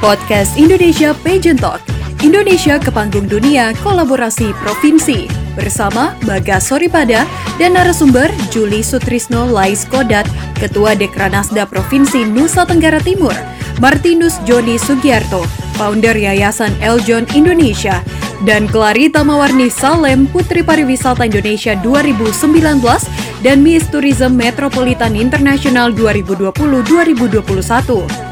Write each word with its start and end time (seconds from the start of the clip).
Podcast 0.00 0.56
Indonesia 0.56 1.12
Pageant 1.12 1.60
Talk. 1.60 1.84
Indonesia 2.24 2.80
ke 2.80 2.88
panggung 2.88 3.28
dunia 3.28 3.76
kolaborasi 3.84 4.56
provinsi 4.64 5.28
bersama 5.52 6.16
Bagas 6.24 6.72
Soripada 6.72 7.28
dan 7.60 7.76
narasumber 7.76 8.32
Juli 8.48 8.80
Sutrisno 8.80 9.44
Lais 9.44 9.84
Kodat, 9.84 10.24
Ketua 10.56 10.96
Dekranasda 10.96 11.68
Provinsi 11.68 12.24
Nusa 12.24 12.64
Tenggara 12.64 12.96
Timur, 13.04 13.36
Martinus 13.76 14.40
Joni 14.48 14.80
Sugiarto, 14.80 15.44
founder 15.76 16.16
Yayasan 16.16 16.72
Eljon 16.80 17.28
Indonesia, 17.36 18.00
dan 18.48 18.72
Clarita 18.72 19.20
Mawarni 19.20 19.68
Salem 19.68 20.24
Putri 20.24 20.64
Pariwisata 20.64 21.28
Indonesia 21.28 21.76
2019 21.84 23.44
dan 23.44 23.60
Miss 23.60 23.84
Tourism 23.92 24.32
Metropolitan 24.32 25.12
International 25.12 25.92
2020-2021. 25.92 28.29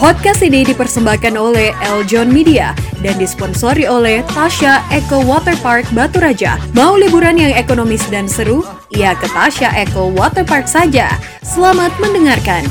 Podcast 0.00 0.40
ini 0.40 0.64
dipersembahkan 0.64 1.36
oleh 1.36 1.76
Eljon 1.84 2.32
Media 2.32 2.72
dan 3.04 3.20
disponsori 3.20 3.84
oleh 3.84 4.24
Tasha 4.32 4.80
Eco 4.88 5.20
Waterpark 5.20 5.92
Batu 5.92 6.24
Raja. 6.24 6.56
Mau 6.72 6.96
liburan 6.96 7.36
yang 7.36 7.52
ekonomis 7.52 8.00
dan 8.08 8.24
seru? 8.24 8.64
Ya 8.88 9.12
ke 9.12 9.28
Tasha 9.28 9.68
Eco 9.76 10.08
Waterpark 10.16 10.64
saja. 10.64 11.12
Selamat 11.44 11.92
mendengarkan. 12.00 12.64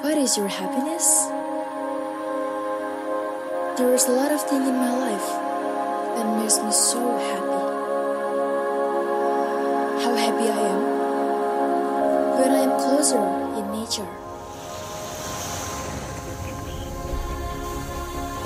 What 0.00 0.16
is 0.16 0.40
your 0.40 0.48
happiness? 0.48 1.33
There 3.76 3.92
is 3.92 4.06
a 4.06 4.12
lot 4.12 4.30
of 4.30 4.40
things 4.40 4.68
in 4.68 4.76
my 4.76 4.92
life 4.96 5.28
that 6.14 6.38
makes 6.38 6.62
me 6.62 6.70
so 6.70 7.00
happy. 7.18 7.60
How 10.04 10.14
happy 10.14 10.46
I 10.48 10.60
am 10.74 10.82
when 12.38 12.50
I 12.52 12.60
am 12.70 12.78
closer 12.78 13.18
in 13.58 13.64
nature. 13.74 14.06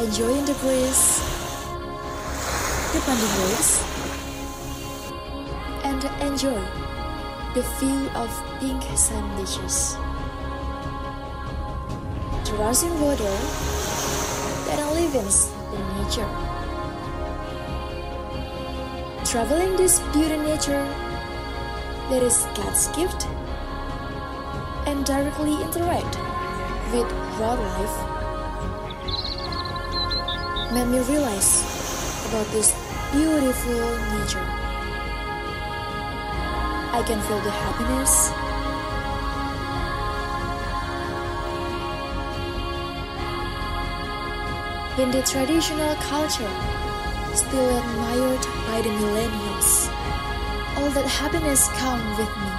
Enjoying 0.03 0.47
the 0.47 0.55
breeze, 0.65 1.21
the 2.95 3.01
bending 3.05 3.35
waves, 3.45 3.85
and 5.85 6.01
enjoy 6.25 6.63
the 7.53 7.63
feel 7.77 8.09
of 8.17 8.31
pink 8.61 8.83
sand 8.97 9.29
beaches. 9.37 9.95
The 12.49 12.55
rushing 12.57 12.99
water 12.99 13.78
that 14.69 14.93
lives 14.93 15.51
in 15.73 15.83
nature. 15.97 16.29
Traveling 19.25 19.77
this 19.77 20.01
beauty 20.13 20.37
nature 20.37 20.85
that 22.11 22.23
is 22.23 22.47
God's 22.55 22.89
gift 22.89 23.27
and 24.87 25.05
directly 25.05 25.55
interact 25.63 26.17
with 26.93 27.09
wildlife 27.41 27.97
made 30.73 30.89
me 30.89 31.01
realize 31.01 31.65
about 32.29 32.47
this 32.53 32.73
beautiful 33.13 33.81
nature. 34.17 34.47
I 36.93 37.03
can 37.07 37.21
feel 37.23 37.41
the 37.41 37.51
happiness 37.51 38.48
in 44.99 45.13
the 45.13 45.23
traditional 45.23 45.95
culture, 45.97 46.51
still 47.33 47.71
admired 47.79 48.43
by 48.67 48.83
the 48.83 48.91
millennials. 48.99 49.87
All 50.77 50.91
that 50.91 51.07
happiness 51.07 51.69
come 51.79 52.03
with 52.19 52.33
me, 52.35 52.53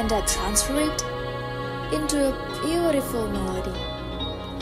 and 0.00 0.10
I 0.12 0.24
transfer 0.24 0.80
it 0.80 1.00
into 1.92 2.32
a 2.32 2.32
beautiful 2.64 3.28
melody 3.28 3.76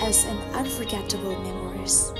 as 0.02 0.24
an 0.24 0.38
unforgettable 0.54 1.38
memories. 1.38 2.12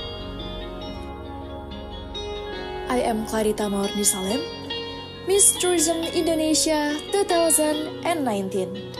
I 2.87 3.01
am 3.03 3.25
Clarita 3.27 3.63
Maurni 3.67 4.05
Salem, 4.05 4.39
Miss 5.27 5.51
Tourism 5.59 5.97
Indonesia 6.15 6.95
2019. 7.11 8.98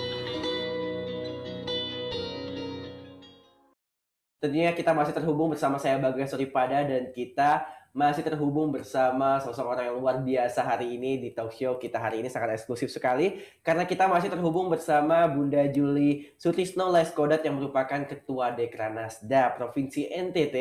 Tentunya 4.40 4.72
kita 4.72 4.96
masih 4.96 5.12
terhubung 5.12 5.52
bersama 5.52 5.76
saya 5.76 6.00
Bagas 6.00 6.32
Soripada 6.32 6.80
dan 6.88 7.12
kita 7.12 7.68
masih 7.92 8.24
terhubung 8.24 8.72
bersama 8.72 9.36
sosok 9.44 9.76
orang 9.76 9.92
yang 9.92 9.98
luar 10.00 10.24
biasa 10.24 10.64
hari 10.64 10.96
ini 10.96 11.20
di 11.20 11.36
talk 11.36 11.52
show 11.52 11.76
kita 11.76 12.00
hari 12.00 12.24
ini 12.24 12.32
sangat 12.32 12.56
eksklusif 12.56 12.88
sekali. 12.88 13.44
Karena 13.60 13.84
kita 13.84 14.08
masih 14.08 14.32
terhubung 14.32 14.72
bersama 14.72 15.28
Bunda 15.28 15.68
Juli 15.68 16.32
Sutisno 16.40 16.88
Leskodat 16.88 17.44
yang 17.44 17.60
merupakan 17.60 18.00
Ketua 18.08 18.56
Dekranasda 18.56 19.60
Provinsi 19.60 20.08
NTT 20.08 20.56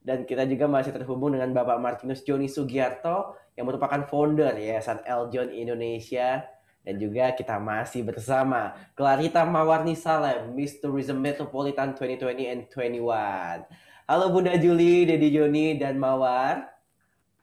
dan 0.00 0.24
kita 0.24 0.48
juga 0.48 0.64
masih 0.64 0.96
terhubung 0.96 1.36
dengan 1.36 1.52
Bapak 1.52 1.76
Martinus 1.76 2.24
Joni 2.24 2.48
Sugiarto 2.48 3.36
yang 3.52 3.68
merupakan 3.68 4.00
founder 4.08 4.56
Yayasan 4.56 5.04
Eljon 5.04 5.52
Indonesia 5.52 6.53
dan 6.84 7.00
juga 7.00 7.32
kita 7.32 7.56
masih 7.56 8.04
bersama 8.04 8.76
Clarita 8.92 9.40
Mawarni 9.48 9.96
Salem, 9.96 10.52
Miss 10.52 10.76
Tourism 10.76 11.16
Metropolitan 11.16 11.96
2020 11.96 12.44
and 12.44 12.62
21. 12.68 13.64
Halo 14.04 14.26
Bunda 14.28 14.52
Juli, 14.60 15.08
Dedi 15.08 15.32
Joni, 15.32 15.80
dan 15.80 15.96
Mawar. 15.96 16.68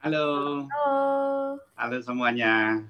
Halo. 0.05 0.69
Halo. 0.69 1.57
Halo 1.73 1.97
semuanya. 2.05 2.85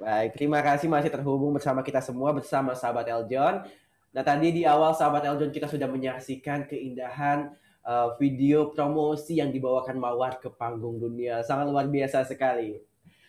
Baik, 0.00 0.40
terima 0.40 0.64
kasih 0.64 0.88
masih 0.88 1.12
terhubung 1.12 1.52
bersama 1.52 1.84
kita 1.84 2.00
semua 2.00 2.32
bersama 2.32 2.72
sahabat 2.72 3.04
Eljon. 3.04 3.68
Nah 4.16 4.24
tadi 4.24 4.56
di 4.56 4.64
awal 4.64 4.96
sahabat 4.96 5.28
Eljon 5.28 5.52
kita 5.52 5.68
sudah 5.68 5.84
menyaksikan 5.84 6.64
keindahan 6.64 7.52
uh, 7.84 8.16
video 8.16 8.72
promosi 8.72 9.36
yang 9.36 9.52
dibawakan 9.52 10.00
Mawar 10.00 10.40
ke 10.40 10.48
panggung 10.48 10.96
dunia. 10.96 11.44
Sangat 11.44 11.68
luar 11.68 11.84
biasa 11.92 12.24
sekali. 12.24 12.80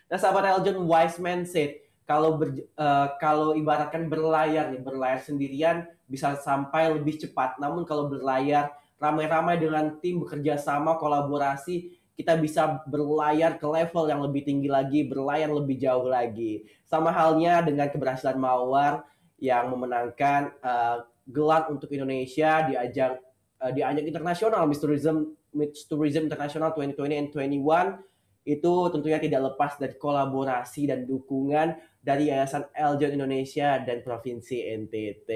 Nah 0.08 0.16
sahabat 0.16 0.56
Eljon, 0.56 0.88
wise 0.88 1.20
man 1.20 1.44
said, 1.44 1.81
kalau 2.06 2.38
ber, 2.38 2.56
uh, 2.76 3.08
kalau 3.22 3.56
ibaratkan 3.56 4.10
berlayar 4.12 4.74
nih 4.74 4.82
berlayar 4.84 5.22
sendirian 5.24 5.88
bisa 6.10 6.36
sampai 6.36 6.92
lebih 6.92 7.22
cepat. 7.22 7.56
Namun 7.62 7.88
kalau 7.88 8.12
berlayar 8.12 8.74
ramai-ramai 9.00 9.58
dengan 9.58 9.98
tim 10.04 10.22
bekerja 10.22 10.60
sama 10.62 11.00
kolaborasi 11.00 12.02
kita 12.22 12.38
bisa 12.38 12.86
berlayar 12.86 13.58
ke 13.58 13.66
level 13.66 14.06
yang 14.06 14.22
lebih 14.22 14.46
tinggi 14.46 14.70
lagi 14.70 15.08
berlayar 15.08 15.50
lebih 15.50 15.80
jauh 15.82 16.06
lagi. 16.06 16.68
Sama 16.86 17.10
halnya 17.10 17.66
dengan 17.66 17.90
keberhasilan 17.90 18.38
Mawar 18.38 19.02
yang 19.42 19.74
memenangkan 19.74 20.54
uh, 20.62 21.02
gelar 21.26 21.72
untuk 21.74 21.90
Indonesia 21.90 22.62
di 22.70 22.78
ajang 22.78 23.18
uh, 23.58 23.72
di 23.74 23.82
ajang 23.82 24.06
internasional 24.06 24.70
Miss 24.70 24.78
Tourism 24.78 25.34
Miss 25.50 25.90
Tourism 25.90 26.30
International 26.30 26.70
2020 26.78 27.18
and 27.18 27.30
21 27.34 28.12
itu 28.42 28.74
tentunya 28.90 29.20
tidak 29.22 29.54
lepas 29.54 29.78
dari 29.78 29.98
kolaborasi 29.98 30.90
dan 30.90 31.06
dukungan 31.06 31.78
dari 32.02 32.34
Yayasan 32.34 32.74
Eljon 32.74 33.14
Indonesia 33.14 33.78
dan 33.78 34.02
Provinsi 34.02 34.66
NTT. 34.66 35.30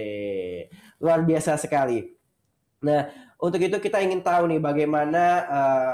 Luar 1.00 1.22
biasa 1.22 1.62
sekali. 1.62 2.02
Nah, 2.82 3.06
untuk 3.38 3.62
itu 3.62 3.78
kita 3.78 4.02
ingin 4.02 4.26
tahu 4.26 4.50
nih 4.50 4.62
bagaimana 4.62 5.24
uh, 5.46 5.94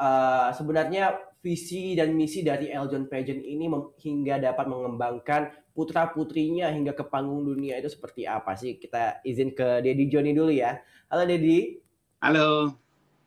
uh, 0.00 0.48
sebenarnya 0.56 1.20
visi 1.44 1.94
dan 1.94 2.16
misi 2.16 2.42
dari 2.42 2.72
Eljon 2.72 3.06
Pageant 3.06 3.44
ini 3.44 3.68
hingga 4.00 4.40
dapat 4.40 4.66
mengembangkan 4.66 5.52
putra 5.76 6.08
putrinya 6.08 6.72
hingga 6.72 6.96
ke 6.96 7.04
panggung 7.04 7.44
dunia 7.44 7.76
itu 7.76 7.92
seperti 7.92 8.24
apa 8.24 8.56
sih? 8.56 8.80
Kita 8.80 9.20
izin 9.22 9.52
ke 9.52 9.84
Dedi 9.84 10.08
Joni 10.08 10.32
dulu 10.32 10.50
ya. 10.50 10.80
Halo 11.12 11.28
Dedi. 11.28 11.76
Halo. 12.24 12.72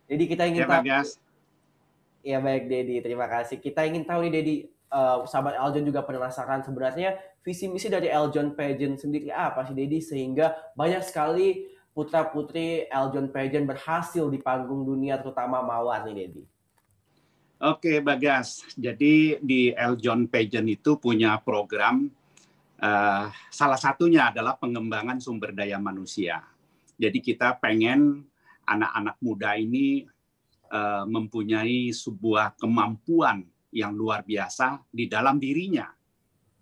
Jadi 0.09 0.23
kita 0.25 0.49
ingin 0.49 0.65
ya, 0.65 0.67
tahu. 0.67 0.81
Bagas. 0.81 1.09
Ya 2.25 2.41
baik 2.41 2.67
Dedi, 2.67 2.99
terima 2.99 3.29
kasih. 3.29 3.61
Kita 3.61 3.85
ingin 3.85 4.03
tahu 4.03 4.27
nih 4.27 4.33
Dedi, 4.33 4.55
uh, 4.91 5.25
sahabat 5.25 5.55
Eljon 5.57 5.85
juga 5.87 6.03
penasaran 6.03 6.65
sebenarnya 6.65 7.17
visi 7.45 7.69
misi 7.69 7.87
dari 7.87 8.09
Eljon 8.09 8.53
Pageant 8.53 8.99
sendiri 8.99 9.31
apa 9.31 9.65
sih 9.65 9.77
Dedi 9.77 10.01
sehingga 10.03 10.53
banyak 10.75 11.01
sekali 11.05 11.69
putra 11.93 12.27
putri 12.29 12.85
Eljon 12.89 13.29
Pageant 13.33 13.65
berhasil 13.65 14.25
di 14.29 14.39
panggung 14.41 14.85
dunia 14.85 15.17
terutama 15.21 15.61
Mawar 15.63 16.05
nih 16.09 16.15
Dedi. 16.25 16.43
Oke 17.59 17.99
Bagas, 17.99 18.63
jadi 18.79 19.35
di 19.43 19.75
Eljon 19.75 20.31
Pageant 20.31 20.63
itu 20.63 20.95
punya 20.95 21.35
program 21.43 22.07
uh, 22.79 23.27
salah 23.51 23.75
satunya 23.75 24.31
adalah 24.31 24.55
pengembangan 24.55 25.19
sumber 25.19 25.51
daya 25.51 25.75
manusia. 25.75 26.39
Jadi 26.95 27.19
kita 27.19 27.59
pengen 27.59 28.23
anak-anak 28.63 29.15
muda 29.19 29.59
ini 29.59 30.07
uh, 30.71 31.03
mempunyai 31.03 31.91
sebuah 31.91 32.55
kemampuan 32.55 33.43
yang 33.73 33.93
luar 33.93 34.25
biasa 34.25 34.85
di 34.89 35.05
dalam 35.05 35.37
dirinya. 35.37 35.89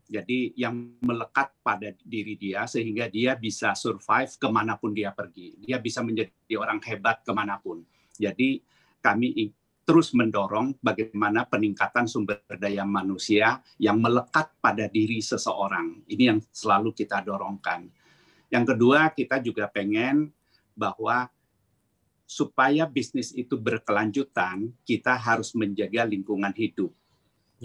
Jadi 0.07 0.55
yang 0.55 1.03
melekat 1.03 1.59
pada 1.59 1.91
diri 1.99 2.39
dia 2.39 2.63
sehingga 2.63 3.11
dia 3.11 3.35
bisa 3.35 3.75
survive 3.75 4.31
ke 4.39 4.47
mana 4.47 4.79
pun 4.79 4.95
dia 4.95 5.11
pergi. 5.11 5.59
Dia 5.59 5.83
bisa 5.83 5.99
menjadi 5.99 6.55
orang 6.55 6.79
hebat 6.87 7.27
ke 7.27 7.31
mana 7.35 7.59
pun. 7.59 7.83
Jadi 8.15 8.63
kami 9.03 9.51
terus 9.87 10.11
mendorong 10.11 10.79
bagaimana 10.83 11.47
peningkatan 11.47 12.07
sumber 12.11 12.43
daya 12.59 12.83
manusia 12.83 13.63
yang 13.79 13.99
melekat 13.99 14.51
pada 14.59 14.87
diri 14.87 15.23
seseorang. 15.23 16.03
Ini 16.07 16.23
yang 16.35 16.39
selalu 16.51 16.91
kita 16.91 17.23
dorongkan. 17.23 17.87
Yang 18.47 18.75
kedua, 18.75 19.11
kita 19.11 19.43
juga 19.43 19.67
pengen 19.67 20.31
bahwa 20.71 21.27
supaya 22.27 22.83
bisnis 22.83 23.31
itu 23.31 23.55
berkelanjutan, 23.55 24.69
kita 24.83 25.15
harus 25.15 25.55
menjaga 25.55 26.03
lingkungan 26.03 26.51
hidup 26.51 26.91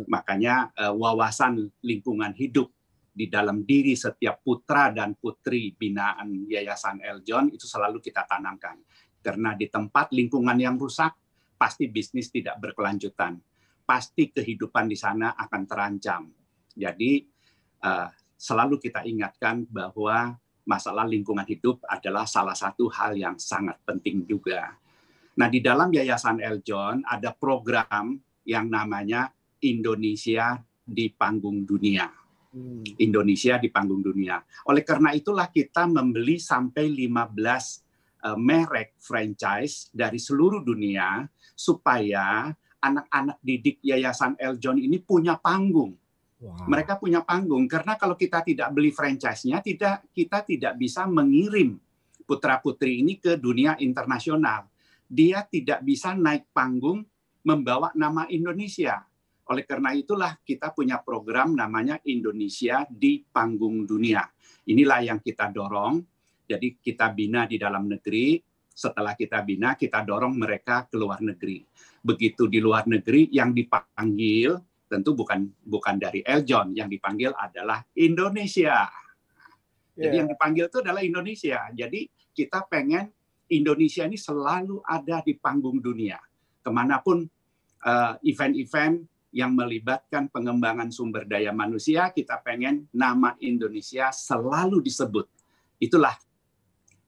Makanya 0.08 0.72
uh, 0.72 0.94
wawasan 0.96 1.68
lingkungan 1.84 2.32
hidup 2.32 2.72
di 3.12 3.28
dalam 3.28 3.60
diri 3.68 3.92
setiap 3.92 4.40
putra 4.40 4.88
dan 4.88 5.12
putri 5.12 5.76
binaan 5.76 6.48
Yayasan 6.48 7.04
Eljon 7.04 7.52
itu 7.52 7.68
selalu 7.68 8.00
kita 8.00 8.24
tanamkan. 8.24 8.80
Karena 9.20 9.52
di 9.52 9.68
tempat 9.68 10.10
lingkungan 10.16 10.56
yang 10.56 10.80
rusak, 10.80 11.12
pasti 11.60 11.92
bisnis 11.92 12.32
tidak 12.32 12.56
berkelanjutan. 12.56 13.36
Pasti 13.84 14.32
kehidupan 14.32 14.88
di 14.88 14.96
sana 14.96 15.36
akan 15.36 15.62
terancam. 15.68 16.32
Jadi 16.72 17.28
uh, 17.84 18.08
selalu 18.40 18.80
kita 18.80 19.04
ingatkan 19.04 19.68
bahwa 19.68 20.40
masalah 20.62 21.06
lingkungan 21.06 21.44
hidup 21.46 21.82
adalah 21.90 22.26
salah 22.26 22.54
satu 22.54 22.86
hal 22.90 23.18
yang 23.18 23.36
sangat 23.38 23.78
penting 23.82 24.22
juga. 24.26 24.78
Nah, 25.32 25.48
di 25.48 25.64
dalam 25.64 25.88
Yayasan 25.88 26.44
Eljon 26.44 27.02
ada 27.08 27.32
program 27.32 28.20
yang 28.44 28.68
namanya 28.68 29.32
Indonesia 29.64 30.60
di 30.82 31.08
panggung 31.08 31.64
dunia. 31.64 32.10
Hmm. 32.52 32.84
Indonesia 33.00 33.56
di 33.56 33.72
panggung 33.72 34.04
dunia. 34.04 34.36
Oleh 34.68 34.84
karena 34.84 35.16
itulah 35.16 35.48
kita 35.48 35.88
membeli 35.88 36.36
sampai 36.36 36.84
15 36.84 37.08
uh, 37.08 38.36
eh, 38.36 38.36
merek 38.36 38.92
franchise 39.00 39.88
dari 39.88 40.20
seluruh 40.20 40.60
dunia 40.60 41.24
supaya 41.56 42.52
anak-anak 42.82 43.38
didik 43.40 43.80
Yayasan 43.80 44.36
Eljon 44.36 44.76
ini 44.76 45.00
punya 45.00 45.38
panggung. 45.40 45.96
Wow. 46.42 46.66
Mereka 46.66 46.98
punya 46.98 47.22
panggung 47.22 47.70
karena 47.70 47.94
kalau 47.94 48.18
kita 48.18 48.42
tidak 48.42 48.74
beli 48.74 48.90
franchise-nya 48.90 49.62
tidak 49.62 50.10
kita 50.10 50.42
tidak 50.42 50.74
bisa 50.74 51.06
mengirim 51.06 51.78
putra-putri 52.26 52.98
ini 52.98 53.22
ke 53.22 53.38
dunia 53.38 53.78
internasional. 53.78 54.66
Dia 55.06 55.46
tidak 55.46 55.86
bisa 55.86 56.18
naik 56.18 56.50
panggung 56.50 57.06
membawa 57.46 57.94
nama 57.94 58.26
Indonesia 58.26 59.06
oleh 59.52 59.66
karena 59.66 59.90
itulah 59.92 60.38
kita 60.40 60.70
punya 60.70 61.02
program 61.02 61.58
namanya 61.58 61.98
Indonesia 62.06 62.86
di 62.86 63.20
panggung 63.20 63.82
dunia. 63.82 64.22
Inilah 64.70 65.02
yang 65.02 65.20
kita 65.20 65.50
dorong. 65.50 65.98
Jadi 66.46 66.78
kita 66.78 67.10
bina 67.10 67.44
di 67.44 67.58
dalam 67.58 67.84
negeri, 67.84 68.38
setelah 68.70 69.12
kita 69.18 69.42
bina 69.42 69.74
kita 69.74 70.00
dorong 70.06 70.40
mereka 70.40 70.86
ke 70.86 70.96
luar 70.96 71.20
negeri. 71.20 71.60
Begitu 72.00 72.46
di 72.46 72.64
luar 72.64 72.86
negeri 72.86 73.28
yang 73.34 73.50
dipanggil 73.50 74.56
tentu 74.92 75.16
bukan 75.16 75.48
bukan 75.64 75.96
dari 75.96 76.20
Eljon, 76.20 76.76
yang 76.76 76.92
dipanggil 76.92 77.32
adalah 77.32 77.80
Indonesia. 77.96 78.84
Jadi 79.96 80.04
yeah. 80.04 80.20
yang 80.20 80.28
dipanggil 80.28 80.68
itu 80.68 80.78
adalah 80.84 81.00
Indonesia. 81.00 81.64
Jadi 81.72 82.12
kita 82.36 82.68
pengen 82.68 83.08
Indonesia 83.48 84.04
ini 84.04 84.20
selalu 84.20 84.84
ada 84.84 85.24
di 85.24 85.32
panggung 85.40 85.80
dunia. 85.80 86.20
Ke 86.60 86.68
mana 86.68 87.00
pun 87.00 87.24
uh, 87.84 88.14
event-event 88.20 89.08
yang 89.32 89.56
melibatkan 89.56 90.28
pengembangan 90.28 90.92
sumber 90.92 91.24
daya 91.24 91.56
manusia, 91.56 92.12
kita 92.12 92.40
pengen 92.44 92.84
nama 92.92 93.32
Indonesia 93.40 94.12
selalu 94.12 94.84
disebut. 94.84 95.24
Itulah 95.80 96.12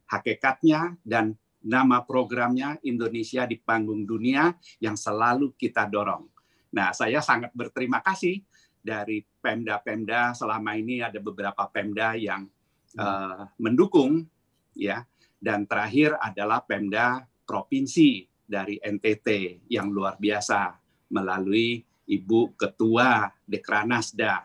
hakikatnya 0.08 0.96
dan 1.04 1.36
nama 1.64 2.04
programnya 2.04 2.80
Indonesia 2.84 3.48
di 3.48 3.56
panggung 3.60 4.04
dunia 4.04 4.52
yang 4.80 4.96
selalu 4.96 5.56
kita 5.56 5.88
dorong. 5.88 6.33
Nah, 6.74 6.90
saya 6.90 7.22
sangat 7.22 7.54
berterima 7.54 8.02
kasih 8.02 8.42
dari 8.82 9.22
Pemda-Pemda. 9.22 10.34
Selama 10.34 10.74
ini 10.74 11.00
ada 11.00 11.22
beberapa 11.22 11.70
Pemda 11.70 12.18
yang 12.18 12.50
uh, 12.98 13.46
mendukung 13.62 14.26
ya. 14.74 15.06
Dan 15.38 15.70
terakhir 15.70 16.18
adalah 16.18 16.66
Pemda 16.66 17.22
provinsi 17.46 18.26
dari 18.44 18.76
NTT 18.80 19.60
yang 19.70 19.88
luar 19.92 20.18
biasa 20.18 20.74
melalui 21.12 21.84
Ibu 22.04 22.56
Ketua 22.56 23.28
Dekranasda, 23.44 24.44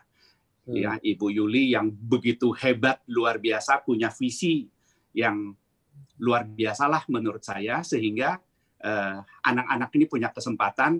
hmm. 0.68 0.76
ya 0.76 0.96
Ibu 1.00 1.28
Yuli 1.28 1.76
yang 1.76 1.92
begitu 1.92 2.56
hebat, 2.56 3.04
luar 3.12 3.40
biasa, 3.40 3.84
punya 3.84 4.08
visi 4.12 4.68
yang 5.12 5.52
luar 6.20 6.48
biasalah 6.48 7.08
menurut 7.12 7.44
saya, 7.44 7.84
sehingga 7.84 8.40
eh, 8.80 9.18
anak-anak 9.44 9.90
uh, 9.92 9.96
ini 9.96 10.06
punya 10.08 10.30
kesempatan 10.32 11.00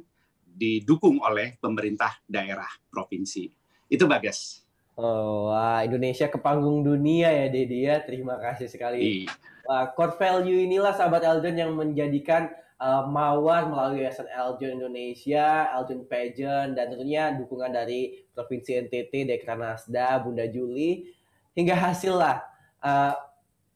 didukung 0.60 1.24
oleh 1.24 1.56
pemerintah 1.64 2.20
daerah 2.28 2.68
provinsi. 2.92 3.48
Itu 3.88 4.04
Bagas. 4.12 4.68
Oh, 5.00 5.48
wah, 5.48 5.80
Indonesia 5.88 6.28
ke 6.28 6.36
panggung 6.36 6.84
dunia 6.84 7.32
ya, 7.32 7.48
Dedi 7.48 7.88
ya. 7.88 8.04
Terima 8.04 8.36
kasih 8.36 8.68
sekali. 8.68 9.24
Iya. 9.24 9.32
Wah, 9.64 9.88
core 9.96 10.20
value 10.20 10.68
inilah 10.68 10.92
sahabat 10.92 11.24
Elden 11.24 11.56
yang 11.56 11.72
menjadikan 11.72 12.52
uh, 12.80 13.08
Mawar 13.08 13.68
melalui 13.68 14.04
Yayasan 14.04 14.28
Eljon 14.28 14.80
Indonesia, 14.82 15.72
Eljon 15.76 16.04
Pageant, 16.08 16.74
dan 16.74 16.92
tentunya 16.92 17.36
dukungan 17.36 17.72
dari 17.72 18.28
Provinsi 18.36 18.80
NTT, 18.88 19.28
Dekranasda, 19.28 20.20
Bunda 20.24 20.48
Juli, 20.48 21.08
hingga 21.54 21.76
hasil 21.76 22.16
lah 22.16 22.44
uh, 22.84 23.14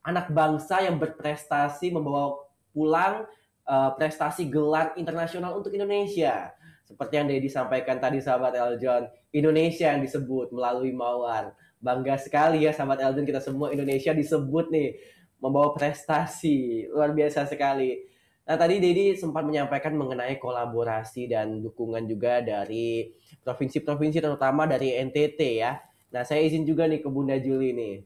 anak 0.03 0.31
bangsa 0.31 0.83
yang 0.83 1.00
berprestasi 1.00 1.91
membawa 1.91 2.36
pulang 2.75 3.27
uh, 3.68 3.91
prestasi 3.95 4.47
gelar 4.47 4.95
internasional 4.95 5.56
untuk 5.56 5.71
Indonesia. 5.75 6.51
Seperti 6.93 7.13
yang 7.17 7.25
Dedi 7.25 7.49
sampaikan 7.49 7.97
tadi 7.97 8.21
sahabat 8.21 8.53
Eljon, 8.53 9.09
Indonesia 9.33 9.89
yang 9.89 10.05
disebut 10.05 10.53
melalui 10.53 10.93
Mawar. 10.93 11.57
Bangga 11.81 12.21
sekali 12.21 12.69
ya 12.69 12.69
sahabat 12.69 13.01
Eljon 13.01 13.25
kita 13.25 13.41
semua 13.41 13.73
Indonesia 13.73 14.13
disebut 14.13 14.69
nih 14.69 15.01
membawa 15.41 15.73
prestasi 15.73 16.85
luar 16.93 17.17
biasa 17.17 17.49
sekali. 17.49 17.97
Nah 18.45 18.61
tadi 18.61 18.77
Dedi 18.77 19.17
sempat 19.17 19.41
menyampaikan 19.41 19.97
mengenai 19.97 20.37
kolaborasi 20.37 21.33
dan 21.33 21.65
dukungan 21.65 22.05
juga 22.05 22.45
dari 22.45 23.09
provinsi-provinsi 23.41 24.21
terutama 24.21 24.69
dari 24.69 24.93
NTT 24.93 25.39
ya. 25.57 25.81
Nah 26.13 26.21
saya 26.21 26.45
izin 26.45 26.62
juga 26.62 26.85
nih 26.85 27.01
ke 27.01 27.09
Bunda 27.09 27.41
Juli 27.41 27.73
nih. 27.73 28.05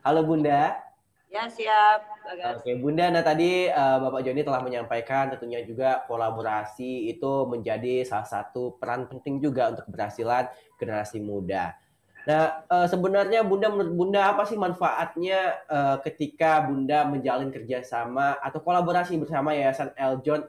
Halo 0.00 0.24
Bunda. 0.24 0.87
Ya 1.28 1.44
siap. 1.44 2.08
Oke 2.56 2.72
Bunda, 2.80 3.12
nah 3.12 3.20
tadi 3.20 3.68
uh, 3.68 4.00
Bapak 4.00 4.24
Joni 4.24 4.40
telah 4.40 4.64
menyampaikan 4.64 5.28
tentunya 5.28 5.60
juga 5.60 6.00
kolaborasi 6.08 7.12
itu 7.12 7.44
menjadi 7.44 8.00
salah 8.08 8.24
satu 8.24 8.80
peran 8.80 9.04
penting 9.12 9.36
juga 9.36 9.68
untuk 9.68 9.92
keberhasilan 9.92 10.48
generasi 10.80 11.20
muda. 11.20 11.76
Nah, 12.24 12.64
uh, 12.68 12.88
sebenarnya 12.88 13.44
Bunda 13.44 13.68
menurut 13.68 13.92
Bunda 13.92 14.32
apa 14.32 14.48
sih 14.48 14.56
manfaatnya 14.56 15.64
uh, 15.68 15.96
ketika 16.00 16.64
Bunda 16.64 17.04
menjalin 17.04 17.52
kerjasama 17.52 18.40
atau 18.40 18.64
kolaborasi 18.64 19.20
bersama 19.20 19.52
Yayasan 19.52 19.92
Eljon 19.96 20.44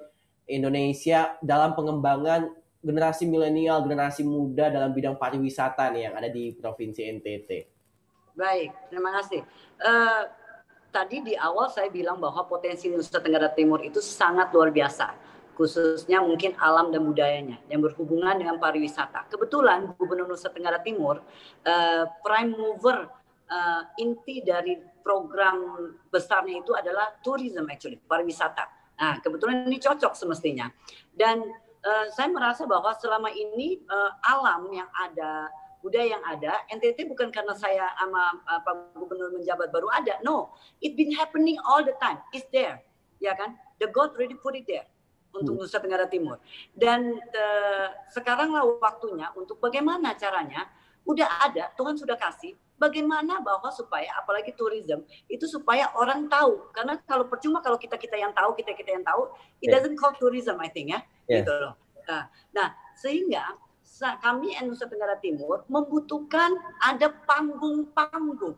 Indonesia 0.47 1.35
dalam 1.43 1.75
pengembangan 1.75 2.55
generasi 2.79 3.27
milenial, 3.27 3.83
generasi 3.83 4.23
muda 4.23 4.71
dalam 4.71 4.95
bidang 4.95 5.19
pariwisata 5.19 5.91
nih 5.91 6.07
yang 6.07 6.15
ada 6.15 6.31
di 6.31 6.55
Provinsi 6.55 7.03
NTT? 7.19 7.49
Baik, 8.39 8.71
terima 8.87 9.11
kasih. 9.19 9.43
Uh, 9.83 10.38
tadi 10.89 11.21
di 11.21 11.33
awal 11.37 11.69
saya 11.69 11.89
bilang 11.89 12.17
bahwa 12.17 12.45
potensi 12.45 12.89
Nusa 12.89 13.21
Tenggara 13.21 13.49
Timur 13.53 13.81
itu 13.81 14.01
sangat 14.01 14.49
luar 14.53 14.73
biasa 14.73 15.29
khususnya 15.59 16.23
mungkin 16.23 16.55
alam 16.55 16.87
dan 16.87 17.03
budayanya 17.03 17.59
yang 17.67 17.83
berhubungan 17.83 18.31
dengan 18.39 18.55
pariwisata. 18.63 19.27
Kebetulan 19.27 19.91
Gubernur 19.99 20.31
Nusa 20.31 20.47
Tenggara 20.55 20.79
Timur 20.79 21.19
uh, 21.67 22.03
prime 22.23 22.55
mover 22.55 23.11
uh, 23.51 23.83
inti 23.99 24.39
dari 24.39 24.79
program 25.03 25.91
besarnya 26.07 26.63
itu 26.63 26.71
adalah 26.71 27.11
tourism 27.19 27.67
actually 27.67 27.99
pariwisata. 27.99 28.71
Nah 29.03 29.19
kebetulan 29.19 29.67
ini 29.67 29.83
cocok 29.83 30.15
semestinya 30.15 30.71
dan 31.11 31.43
uh, 31.83 32.07
saya 32.15 32.31
merasa 32.31 32.63
bahwa 32.63 32.95
selama 32.95 33.27
ini 33.27 33.83
uh, 33.83 34.15
alam 34.23 34.63
yang 34.71 34.87
ada 34.95 35.51
budaya 35.79 36.19
yang 36.19 36.23
ada 36.27 36.63
NTT 36.71 37.07
bukan 37.07 37.31
karena 37.31 37.55
saya 37.55 37.87
sama 37.95 38.35
uh, 38.43 38.59
Pak 38.63 38.99
Gubernur 38.99 39.31
menjabat 39.35 39.71
baru 39.71 39.87
ada 39.91 40.19
no 40.23 40.51
it 40.83 40.95
been 40.99 41.15
happening 41.15 41.55
all 41.63 41.79
the 41.79 41.95
time 42.03 42.19
it's 42.35 42.47
there 42.51 42.83
ya 43.23 43.31
kan 43.35 43.55
the 43.79 43.87
God 43.87 44.15
already 44.15 44.35
put 44.35 44.59
it 44.59 44.67
there 44.67 44.87
untuk 45.29 45.55
hmm. 45.55 45.61
Nusa 45.61 45.77
Tenggara 45.77 46.09
Timur. 46.09 46.41
Dan 46.73 47.13
uh, 47.15 47.87
sekaranglah 48.09 48.65
waktunya 48.81 49.29
untuk 49.37 49.61
bagaimana 49.61 50.17
caranya 50.17 50.65
udah 51.05 51.49
ada 51.49 51.71
Tuhan 51.73 51.95
sudah 51.97 52.17
kasih 52.19 52.53
bagaimana 52.77 53.41
bahwa 53.41 53.67
supaya 53.73 54.13
apalagi 54.19 54.53
tourism 54.53 55.01
itu 55.25 55.47
supaya 55.49 55.89
orang 55.97 56.29
tahu 56.29 56.69
karena 56.69 57.01
kalau 57.07 57.25
percuma 57.25 57.63
kalau 57.65 57.81
kita 57.81 57.97
kita 57.97 58.19
yang 58.19 58.29
tahu 58.35 58.53
kita 58.53 58.77
kita 58.77 58.93
yang 58.93 59.03
tahu 59.03 59.31
it 59.59 59.67
yeah. 59.67 59.79
doesn't 59.79 59.97
call 59.97 60.13
tourism 60.15 60.59
I 60.61 60.69
think 60.69 60.93
ya 60.93 61.01
yeah. 61.25 61.41
gitu 61.41 61.51
loh. 61.55 61.73
Nah, 62.05 62.23
nah 62.53 62.69
sehingga 62.97 63.57
kami 63.99 64.55
Nusa 64.63 64.87
Tenggara 64.87 65.19
Timur 65.19 65.67
membutuhkan 65.67 66.55
ada 66.79 67.11
panggung-panggung 67.27 68.55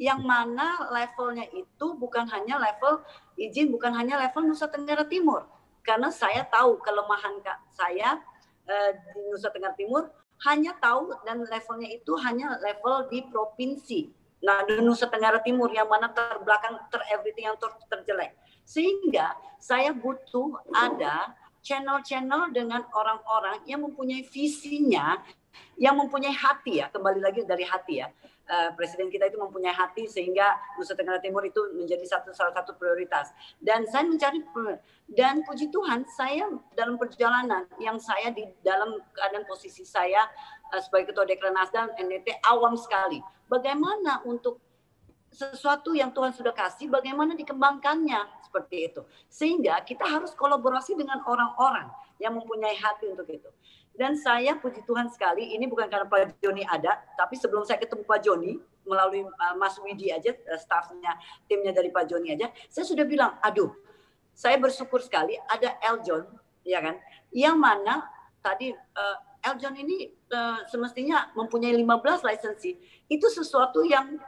yang 0.00 0.24
mana 0.24 0.88
levelnya 0.88 1.44
itu 1.52 1.86
bukan 1.94 2.24
hanya 2.32 2.56
level 2.56 3.04
izin, 3.36 3.68
bukan 3.68 3.92
hanya 3.92 4.16
level 4.16 4.48
Nusa 4.48 4.66
Tenggara 4.66 5.04
Timur. 5.04 5.44
Karena 5.84 6.08
saya 6.08 6.42
tahu 6.48 6.80
kelemahan 6.80 7.38
saya 7.70 8.18
eh, 8.64 8.90
di 8.96 9.20
Nusa 9.30 9.52
Tenggara 9.52 9.76
Timur 9.76 10.08
hanya 10.48 10.72
tahu 10.80 11.12
dan 11.28 11.44
levelnya 11.44 11.88
itu 11.92 12.16
hanya 12.24 12.56
level 12.64 13.12
di 13.12 13.20
provinsi. 13.28 14.08
Nah, 14.40 14.64
di 14.64 14.80
Nusa 14.80 15.04
Tenggara 15.12 15.44
Timur 15.44 15.68
yang 15.68 15.86
mana 15.86 16.08
terbelakang 16.08 16.80
ter 16.88 17.04
everything 17.12 17.44
yang 17.44 17.60
ter 17.60 17.68
terjelek. 17.92 18.32
Sehingga 18.64 19.36
saya 19.60 19.92
butuh 19.92 20.64
ada 20.72 21.36
channel-channel 21.60 22.52
dengan 22.52 22.84
orang-orang 22.92 23.64
yang 23.68 23.84
mempunyai 23.84 24.24
visinya, 24.24 25.20
yang 25.76 25.96
mempunyai 25.96 26.32
hati 26.32 26.80
ya, 26.80 26.88
kembali 26.92 27.20
lagi 27.20 27.44
dari 27.44 27.64
hati 27.64 28.04
ya. 28.04 28.08
Uh, 28.50 28.74
presiden 28.74 29.06
kita 29.14 29.30
itu 29.30 29.38
mempunyai 29.38 29.70
hati 29.70 30.10
sehingga 30.10 30.58
Nusa 30.74 30.98
Tenggara 30.98 31.22
Timur 31.22 31.46
itu 31.46 31.70
menjadi 31.70 32.02
satu 32.02 32.34
salah 32.34 32.50
satu 32.50 32.74
prioritas. 32.74 33.30
Dan 33.62 33.86
saya 33.86 34.02
mencari 34.02 34.42
dan 35.06 35.46
puji 35.46 35.70
Tuhan 35.70 36.02
saya 36.18 36.50
dalam 36.74 36.98
perjalanan 36.98 37.70
yang 37.78 38.02
saya 38.02 38.34
di 38.34 38.42
dalam 38.66 38.98
keadaan 39.14 39.46
posisi 39.46 39.86
saya 39.86 40.26
uh, 40.74 40.82
sebagai 40.82 41.14
ketua 41.14 41.30
Dekran 41.30 41.54
Nasdaq 41.54 41.94
NDT 41.94 42.42
awam 42.50 42.74
sekali. 42.74 43.22
Bagaimana 43.46 44.26
untuk 44.26 44.58
sesuatu 45.30 45.94
yang 45.94 46.10
Tuhan 46.10 46.34
sudah 46.34 46.50
kasih, 46.50 46.90
bagaimana 46.90 47.38
dikembangkannya 47.38 48.42
seperti 48.44 48.90
itu. 48.90 49.02
Sehingga 49.30 49.78
kita 49.86 50.02
harus 50.02 50.34
kolaborasi 50.34 50.98
dengan 50.98 51.22
orang-orang 51.22 51.86
yang 52.18 52.34
mempunyai 52.34 52.74
hati 52.76 53.08
untuk 53.08 53.30
itu. 53.30 53.48
Dan 53.94 54.18
saya 54.18 54.58
puji 54.58 54.82
Tuhan 54.86 55.10
sekali, 55.10 55.54
ini 55.54 55.66
bukan 55.66 55.90
karena 55.90 56.06
Pak 56.06 56.40
Joni 56.42 56.66
ada, 56.66 56.98
tapi 57.14 57.38
sebelum 57.38 57.66
saya 57.66 57.78
ketemu 57.78 58.02
Pak 58.06 58.20
Joni, 58.22 58.52
melalui 58.88 59.22
uh, 59.22 59.54
Mas 59.60 59.76
Widi 59.78 60.10
aja, 60.10 60.32
uh, 60.34 60.58
staffnya, 60.58 61.14
timnya 61.46 61.70
dari 61.70 61.92
Pak 61.92 62.08
Joni 62.10 62.34
aja, 62.34 62.50
saya 62.70 62.86
sudah 62.86 63.04
bilang, 63.06 63.36
aduh, 63.44 63.70
saya 64.34 64.56
bersyukur 64.56 65.04
sekali 65.04 65.36
ada 65.46 65.76
Eljon, 65.84 66.26
ya 66.64 66.80
kan, 66.80 66.96
yang 67.34 67.60
mana 67.60 68.08
tadi 68.40 68.72
uh, 68.72 69.16
Eljon 69.40 69.72
ini 69.72 70.12
semestinya 70.68 71.32
mempunyai 71.32 71.72
15 71.72 72.28
lisensi, 72.28 72.76
itu 73.08 73.26
sesuatu 73.26 73.82
yang 73.82 74.20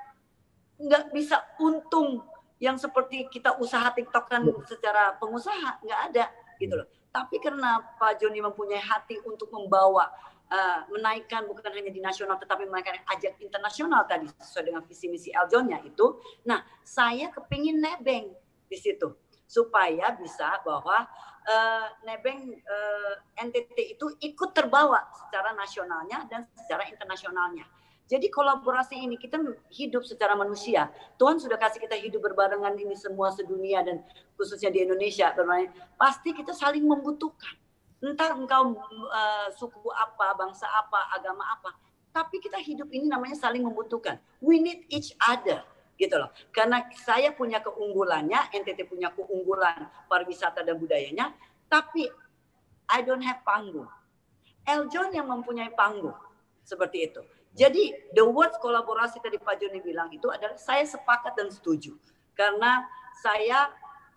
nggak 0.83 1.15
bisa 1.15 1.39
untung 1.63 2.27
yang 2.63 2.79
seperti 2.79 3.27
kita 3.27 3.59
usaha 3.59 3.91
tiktokan 3.91 4.47
secara 4.67 5.15
pengusaha 5.19 5.83
nggak 5.83 6.01
ada 6.11 6.25
gitu 6.59 6.75
loh. 6.79 6.87
Tapi 7.13 7.43
karena 7.43 7.83
Pak 7.99 8.23
Joni 8.23 8.41
mempunyai 8.41 8.81
hati 8.81 9.19
untuk 9.27 9.53
membawa 9.53 10.09
uh, 10.53 10.81
menaikkan 10.89 11.45
bukan 11.45 11.73
hanya 11.73 11.91
di 11.91 12.01
nasional 12.01 12.39
tetapi 12.39 12.69
menaikkan 12.69 13.03
ajak 13.17 13.37
internasional 13.43 14.07
tadi 14.07 14.31
sesuai 14.41 14.65
dengan 14.71 14.83
visi 14.87 15.07
misi 15.11 15.31
Eljonnya 15.35 15.83
itu. 15.85 16.23
Nah, 16.49 16.63
saya 16.87 17.29
kepingin 17.35 17.83
nebeng 17.83 18.33
di 18.71 18.79
situ 18.79 19.13
supaya 19.45 20.17
bisa 20.17 20.65
bahwa 20.65 21.05
uh, 21.45 21.87
nebeng 22.09 22.57
uh, 22.57 23.15
eh, 23.37 23.45
NTT 23.45 23.99
itu 23.99 24.07
ikut 24.25 24.57
terbawa 24.57 25.05
secara 25.13 25.53
nasionalnya 25.53 26.25
dan 26.31 26.49
secara 26.57 26.89
internasionalnya. 26.89 27.69
Jadi 28.13 28.29
kolaborasi 28.29 29.09
ini 29.09 29.17
kita 29.17 29.41
hidup 29.73 30.05
secara 30.05 30.37
manusia. 30.37 30.93
Tuhan 31.17 31.41
sudah 31.41 31.57
kasih 31.57 31.81
kita 31.81 31.97
hidup 31.97 32.21
berbarengan 32.29 32.77
ini 32.77 32.93
semua 32.93 33.33
sedunia 33.33 33.81
dan 33.81 34.05
khususnya 34.37 34.69
di 34.69 34.85
Indonesia 34.85 35.33
bermain. 35.33 35.73
Pasti 35.97 36.37
kita 36.37 36.53
saling 36.53 36.85
membutuhkan. 36.85 37.57
Entah 38.05 38.37
engkau 38.37 38.77
uh, 39.09 39.49
suku 39.57 39.89
apa, 39.97 40.37
bangsa 40.37 40.69
apa, 40.69 41.09
agama 41.17 41.41
apa. 41.57 41.73
Tapi 42.13 42.37
kita 42.37 42.61
hidup 42.61 42.93
ini 42.93 43.09
namanya 43.09 43.33
saling 43.33 43.65
membutuhkan. 43.65 44.21
We 44.45 44.61
need 44.61 44.85
each 44.93 45.17
other 45.17 45.65
gitu 45.97 46.21
loh. 46.21 46.29
Karena 46.53 46.85
saya 46.93 47.33
punya 47.33 47.65
keunggulannya, 47.65 48.53
NTT 48.53 48.93
punya 48.93 49.09
keunggulan 49.17 49.89
pariwisata 50.13 50.61
dan 50.61 50.77
budayanya, 50.77 51.33
tapi 51.65 52.13
I 52.93 53.01
don't 53.01 53.25
have 53.25 53.41
panggung. 53.41 53.89
Eljon 54.69 55.17
yang 55.17 55.33
mempunyai 55.33 55.73
panggung 55.73 56.13
seperti 56.61 57.09
itu. 57.09 57.25
Jadi 57.53 57.93
the 58.17 58.25
words 58.25 58.57
kolaborasi 58.65 59.21
tadi 59.21 59.37
Pak 59.37 59.61
Joni 59.61 59.85
bilang 59.85 60.09
itu 60.09 60.25
adalah 60.33 60.57
saya 60.57 60.89
sepakat 60.89 61.37
dan 61.37 61.53
setuju 61.53 61.93
karena 62.33 62.89
saya 63.21 63.69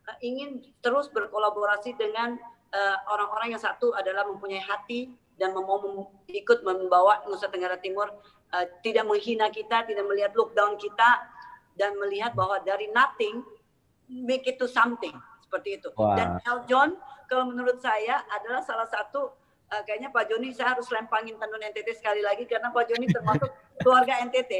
uh, 0.08 0.18
ingin 0.24 0.64
terus 0.80 1.12
berkolaborasi 1.12 2.00
dengan 2.00 2.40
uh, 2.72 2.98
orang-orang 3.12 3.52
uh, 3.52 3.60
yang 3.60 3.62
satu 3.62 3.92
adalah 3.92 4.24
mempunyai 4.24 4.64
hati 4.64 5.12
dan 5.36 5.52
mau 5.52 5.84
mem 5.84 6.08
ikut 6.32 6.64
membawa 6.64 7.28
Nusa 7.28 7.52
Tenggara 7.52 7.76
Timur 7.76 8.08
uh, 8.56 8.66
tidak 8.80 9.04
menghina 9.04 9.52
kita, 9.52 9.84
tidak 9.84 10.08
melihat 10.08 10.32
lockdown 10.32 10.80
kita 10.80 11.28
dan 11.76 11.92
melihat 12.00 12.32
bahwa 12.32 12.64
dari 12.64 12.88
nothing 12.96 13.44
make 14.08 14.48
it 14.48 14.56
to 14.56 14.68
something 14.70 15.12
seperti 15.44 15.84
itu. 15.84 15.92
Wow. 16.00 16.16
Dan 16.16 16.40
Eljon 16.48 16.90
kalau 17.28 17.52
menurut 17.52 17.84
saya 17.84 18.24
adalah 18.32 18.64
salah 18.64 18.88
satu 18.88 19.45
uh, 19.72 19.82
kayaknya 19.86 20.10
Pak 20.14 20.30
Joni 20.30 20.54
saya 20.54 20.78
harus 20.78 20.88
lempangin 20.92 21.36
tenun 21.38 21.62
NTT 21.62 21.90
sekali 21.98 22.22
lagi 22.22 22.46
karena 22.46 22.70
Pak 22.70 22.86
Joni 22.90 23.08
termasuk 23.10 23.50
keluarga 23.82 24.22
NTT 24.26 24.52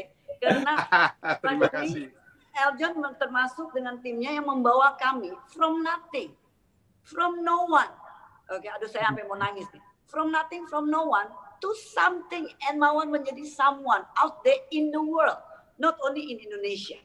karena 0.42 0.72
Pak 1.42 1.42
Joni 1.42 2.10
Eljon 2.56 2.96
termasuk 3.20 3.68
dengan 3.76 4.00
timnya 4.00 4.32
yang 4.32 4.48
membawa 4.48 4.96
kami 4.96 5.28
from 5.52 5.84
nothing 5.84 6.32
from 7.04 7.44
no 7.44 7.68
one. 7.68 7.92
Oke 8.48 8.64
okay, 8.64 8.70
aduh 8.72 8.88
saya 8.88 9.12
sampai 9.12 9.28
mau 9.28 9.36
nangis 9.36 9.68
nih. 9.70 9.82
From 10.08 10.32
nothing 10.32 10.64
from 10.64 10.88
no 10.88 11.04
one 11.04 11.28
to 11.60 11.68
something 11.92 12.48
and 12.64 12.80
Mawan 12.80 13.12
menjadi 13.12 13.44
someone 13.44 14.08
out 14.16 14.40
there 14.40 14.56
in 14.72 14.88
the 14.88 15.02
world 15.02 15.36
not 15.76 16.00
only 16.00 16.32
in 16.32 16.40
Indonesia. 16.40 16.96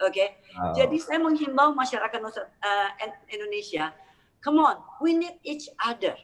Oke 0.00 0.14
okay? 0.14 0.28
wow. 0.56 0.72
jadi 0.78 0.96
saya 0.96 1.18
menghimbau 1.18 1.74
masyarakat 1.74 2.20
uh, 2.22 2.88
Indonesia 3.28 3.92
come 4.40 4.60
on 4.60 4.80
we 5.04 5.12
need 5.12 5.36
each 5.44 5.68
other 5.76 6.16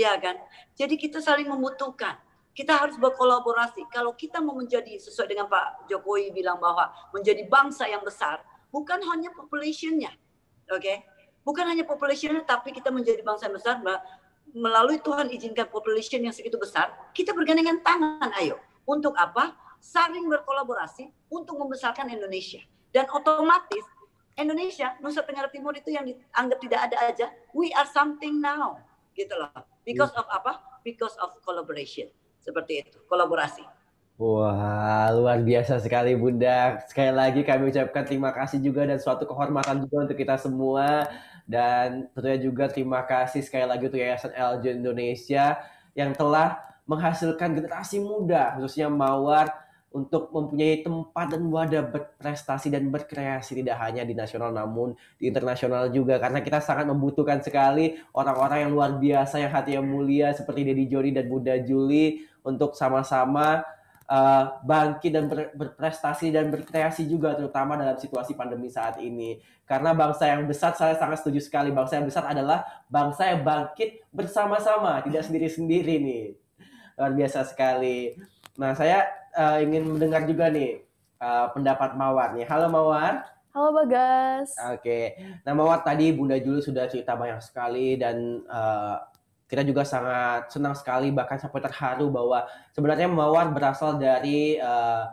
ya 0.00 0.16
kan? 0.16 0.36
Jadi 0.74 0.96
kita 0.96 1.20
saling 1.20 1.46
membutuhkan. 1.46 2.16
Kita 2.50 2.76
harus 2.76 2.98
berkolaborasi. 2.98 3.86
Kalau 3.92 4.16
kita 4.16 4.42
mau 4.42 4.58
menjadi 4.58 4.98
sesuai 4.98 5.30
dengan 5.30 5.46
Pak 5.46 5.86
Jokowi 5.86 6.34
bilang 6.34 6.58
bahwa 6.58 6.90
menjadi 7.14 7.46
bangsa 7.46 7.86
yang 7.86 8.02
besar, 8.02 8.42
bukan 8.74 8.98
hanya 9.06 9.30
populationnya, 9.32 10.10
oke? 10.68 10.82
Okay? 10.82 11.06
Bukan 11.40 11.64
hanya 11.64 11.88
populationnya, 11.88 12.44
tapi 12.44 12.74
kita 12.74 12.92
menjadi 12.92 13.24
bangsa 13.24 13.48
yang 13.48 13.56
besar, 13.56 13.80
melalui 14.50 14.98
Tuhan 15.00 15.30
izinkan 15.30 15.70
population 15.70 16.20
yang 16.20 16.34
segitu 16.34 16.58
besar, 16.58 16.90
kita 17.14 17.30
bergandengan 17.32 17.80
tangan, 17.80 18.28
ayo. 18.42 18.58
Untuk 18.84 19.14
apa? 19.14 19.54
Saling 19.80 20.28
berkolaborasi 20.28 21.08
untuk 21.32 21.56
membesarkan 21.56 22.12
Indonesia. 22.12 22.60
Dan 22.90 23.06
otomatis 23.08 23.86
Indonesia, 24.36 24.98
Nusa 24.98 25.22
Tenggara 25.22 25.48
Timur 25.48 25.72
itu 25.78 25.94
yang 25.94 26.04
dianggap 26.04 26.58
tidak 26.60 26.80
ada 26.90 26.96
aja, 27.06 27.26
we 27.54 27.70
are 27.72 27.86
something 27.88 28.42
now, 28.42 28.76
gitu 29.14 29.34
loh. 29.36 29.50
Because 29.82 30.12
of 30.16 30.26
apa? 30.30 30.80
Because 30.86 31.16
of 31.20 31.34
collaboration. 31.44 32.08
Seperti 32.40 32.84
itu, 32.86 32.98
kolaborasi. 33.10 33.62
Wah, 34.20 35.08
luar 35.16 35.40
biasa 35.40 35.80
sekali 35.80 36.12
Bunda. 36.12 36.76
Sekali 36.84 37.08
lagi 37.08 37.40
kami 37.40 37.72
ucapkan 37.72 38.04
terima 38.04 38.36
kasih 38.36 38.60
juga 38.60 38.84
dan 38.84 39.00
suatu 39.00 39.24
kehormatan 39.24 39.80
juga 39.88 40.04
untuk 40.04 40.16
kita 40.20 40.36
semua. 40.36 41.08
Dan 41.48 42.12
tentunya 42.12 42.38
juga 42.38 42.68
terima 42.68 43.00
kasih 43.02 43.40
sekali 43.40 43.64
lagi 43.64 43.88
untuk 43.88 43.96
Yayasan 43.96 44.36
LJ 44.36 44.64
Indonesia 44.76 45.56
yang 45.96 46.12
telah 46.12 46.60
menghasilkan 46.84 47.54
generasi 47.54 48.02
muda, 48.02 48.54
khususnya 48.58 48.92
Mawar, 48.92 49.69
untuk 49.90 50.30
mempunyai 50.30 50.86
tempat 50.86 51.34
dan 51.34 51.42
wadah 51.50 51.82
berprestasi 51.90 52.70
dan 52.70 52.94
berkreasi 52.94 53.58
tidak 53.58 53.74
hanya 53.82 54.06
di 54.06 54.14
nasional 54.14 54.54
namun 54.54 54.94
di 55.18 55.26
internasional 55.26 55.90
juga 55.90 56.22
karena 56.22 56.38
kita 56.38 56.62
sangat 56.62 56.86
membutuhkan 56.86 57.42
sekali 57.42 57.98
orang-orang 58.14 58.70
yang 58.70 58.72
luar 58.72 58.90
biasa 59.02 59.42
yang 59.42 59.50
hati 59.50 59.74
yang 59.74 59.86
mulia 59.86 60.30
seperti 60.30 60.62
Dedi 60.62 60.86
Jody 60.86 61.10
dan 61.10 61.26
Bunda 61.26 61.58
Juli 61.58 62.22
untuk 62.46 62.78
sama-sama 62.78 63.66
uh, 64.10 64.44
bangkit 64.66 65.10
dan 65.14 65.24
ber, 65.30 65.54
berprestasi 65.54 66.34
dan 66.34 66.50
berkreasi 66.50 67.06
juga 67.06 67.38
terutama 67.38 67.78
dalam 67.78 67.96
situasi 67.96 68.34
pandemi 68.34 68.66
saat 68.66 68.98
ini. 68.98 69.38
Karena 69.66 69.94
bangsa 69.94 70.26
yang 70.26 70.50
besar 70.50 70.74
saya 70.74 70.98
sangat 70.98 71.22
setuju 71.22 71.38
sekali 71.38 71.70
bangsa 71.70 72.02
yang 72.02 72.06
besar 72.10 72.26
adalah 72.26 72.66
bangsa 72.90 73.30
yang 73.30 73.46
bangkit 73.46 74.02
bersama-sama 74.10 74.98
tidak 75.06 75.22
sendiri-sendiri 75.26 75.94
nih. 76.02 76.24
Luar 76.98 77.14
biasa 77.14 77.46
sekali. 77.46 78.18
Nah 78.58 78.74
saya 78.74 79.19
uh, 79.40 79.58
ingin 79.64 79.96
mendengar 79.96 80.28
juga 80.28 80.52
nih 80.52 80.84
uh, 81.16 81.48
pendapat 81.56 81.96
Mawar 81.96 82.36
nih. 82.36 82.44
Halo 82.44 82.68
Mawar. 82.68 83.24
Halo 83.50 83.74
Bagas. 83.74 84.54
Oke. 84.70 84.84
Okay. 84.84 85.04
Nah 85.42 85.56
Mawar 85.56 85.80
tadi 85.80 86.12
Bunda 86.12 86.36
Juli 86.36 86.60
sudah 86.60 86.86
cerita 86.86 87.16
banyak 87.16 87.40
sekali 87.40 87.96
dan 87.96 88.44
uh, 88.46 89.00
kita 89.50 89.66
juga 89.66 89.82
sangat 89.82 90.52
senang 90.54 90.76
sekali 90.78 91.10
bahkan 91.10 91.40
sampai 91.40 91.58
terharu 91.58 92.12
bahwa 92.12 92.46
sebenarnya 92.70 93.08
Mawar 93.10 93.50
berasal 93.50 93.98
dari 93.98 94.60
uh, 94.60 95.08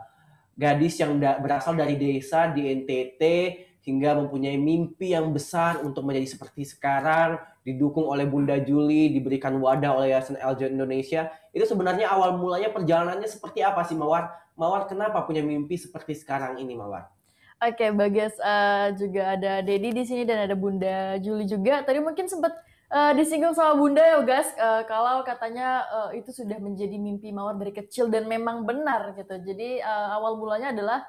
gadis 0.54 1.00
yang 1.00 1.18
da 1.18 1.40
berasal 1.40 1.74
dari 1.74 1.98
desa 1.98 2.46
di 2.52 2.70
NTT 2.70 3.22
hingga 3.82 4.20
mempunyai 4.20 4.60
mimpi 4.60 5.16
yang 5.16 5.32
besar 5.32 5.80
untuk 5.80 6.04
menjadi 6.04 6.36
seperti 6.36 6.68
sekarang 6.68 7.40
didukung 7.68 8.08
oleh 8.08 8.24
Bunda 8.24 8.56
Juli, 8.56 9.12
diberikan 9.12 9.52
wadah 9.60 10.00
oleh 10.00 10.16
Yayasan 10.16 10.40
Eljon 10.40 10.72
Indonesia. 10.72 11.28
Itu 11.52 11.68
sebenarnya 11.68 12.08
awal 12.08 12.40
mulanya 12.40 12.72
perjalanannya 12.72 13.28
seperti 13.28 13.60
apa 13.60 13.84
sih 13.84 13.92
Mawar? 13.92 14.32
Mawar 14.56 14.88
kenapa 14.88 15.22
punya 15.28 15.44
mimpi 15.44 15.76
seperti 15.76 16.16
sekarang 16.16 16.56
ini 16.56 16.72
Mawar? 16.72 17.12
Oke, 17.58 17.90
Bagas 17.90 18.38
uh, 18.38 18.94
juga 18.94 19.34
ada 19.34 19.60
Dedi 19.66 19.90
di 19.90 20.06
sini 20.06 20.22
dan 20.22 20.46
ada 20.46 20.54
Bunda 20.54 21.18
Juli 21.18 21.42
juga. 21.44 21.82
Tadi 21.82 21.98
mungkin 21.98 22.30
sempat 22.30 22.54
uh, 22.88 23.12
disinggung 23.18 23.52
sama 23.52 23.74
Bunda 23.74 23.98
ya, 23.98 24.22
guys, 24.22 24.48
uh, 24.56 24.86
kalau 24.86 25.26
katanya 25.26 25.82
uh, 25.90 26.10
itu 26.14 26.30
sudah 26.30 26.56
menjadi 26.62 26.94
mimpi 26.96 27.34
Mawar 27.34 27.58
dari 27.58 27.74
kecil 27.74 28.08
dan 28.08 28.30
memang 28.30 28.62
benar 28.62 29.12
gitu. 29.18 29.42
Jadi 29.42 29.82
uh, 29.82 30.16
awal 30.16 30.38
mulanya 30.38 30.70
adalah 30.70 31.02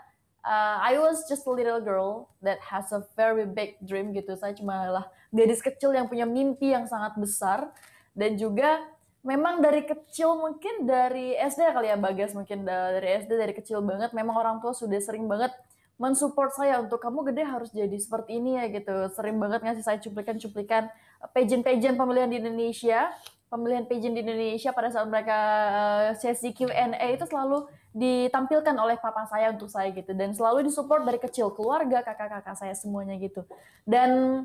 uh, 0.43 0.77
I 0.83 0.99
was 0.99 1.27
just 1.27 1.47
a 1.47 1.53
little 1.53 1.81
girl 1.81 2.29
that 2.43 2.59
has 2.63 2.91
a 2.95 3.03
very 3.15 3.47
big 3.47 3.79
dream 3.83 4.11
gitu. 4.15 4.35
Saya 4.39 4.55
cuma 4.55 4.87
adalah 4.87 5.05
gadis 5.31 5.63
kecil 5.63 5.93
yang 5.95 6.07
punya 6.07 6.25
mimpi 6.27 6.71
yang 6.71 6.87
sangat 6.87 7.15
besar 7.19 7.69
dan 8.15 8.35
juga 8.35 8.83
memang 9.21 9.59
dari 9.59 9.83
kecil 9.83 10.39
mungkin 10.39 10.87
dari 10.87 11.35
SD 11.35 11.75
kali 11.75 11.91
ya 11.91 11.97
Bagas 11.99 12.31
mungkin 12.31 12.63
dari 12.63 13.19
SD 13.23 13.31
dari 13.35 13.53
kecil 13.53 13.83
banget 13.83 14.15
memang 14.15 14.35
orang 14.39 14.57
tua 14.63 14.71
sudah 14.71 14.97
sering 15.03 15.27
banget 15.27 15.51
mensupport 15.99 16.55
saya 16.55 16.79
untuk 16.79 17.03
kamu 17.03 17.27
gede 17.35 17.43
harus 17.43 17.69
jadi 17.75 17.97
seperti 17.99 18.39
ini 18.39 18.55
ya 18.55 18.71
gitu. 18.71 19.11
Sering 19.11 19.35
banget 19.35 19.59
ngasih 19.59 19.83
saya 19.83 19.99
cuplikan-cuplikan 19.99 20.87
pageant-pageant 21.35 21.99
pemilihan 21.99 22.31
di 22.31 22.39
Indonesia, 22.39 23.11
pemilihan 23.51 23.83
pageant 23.83 24.15
di 24.15 24.23
Indonesia 24.23 24.71
pada 24.71 24.87
saat 24.87 25.11
mereka 25.11 25.37
uh, 25.67 26.09
sesi 26.15 26.55
Q&A 26.55 27.03
itu 27.11 27.27
selalu 27.27 27.67
ditampilkan 27.89 28.75
oleh 28.77 29.01
papa 29.01 29.25
saya 29.25 29.53
untuk 29.53 29.69
saya 29.69 29.89
gitu. 29.93 30.13
Dan 30.13 30.33
selalu 30.33 30.69
disupport 30.69 31.01
dari 31.05 31.19
kecil 31.21 31.53
keluarga 31.53 32.05
kakak-kakak 32.05 32.55
saya 32.55 32.73
semuanya 32.77 33.17
gitu. 33.17 33.45
Dan 33.83 34.43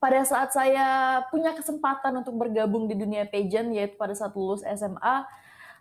pada 0.00 0.24
saat 0.24 0.50
saya 0.56 1.20
punya 1.28 1.52
kesempatan 1.52 2.24
untuk 2.24 2.32
bergabung 2.40 2.88
di 2.88 2.96
dunia 2.96 3.28
pageant 3.28 3.68
yaitu 3.76 4.00
pada 4.00 4.16
saat 4.16 4.32
lulus 4.32 4.64
SMA 4.64 5.28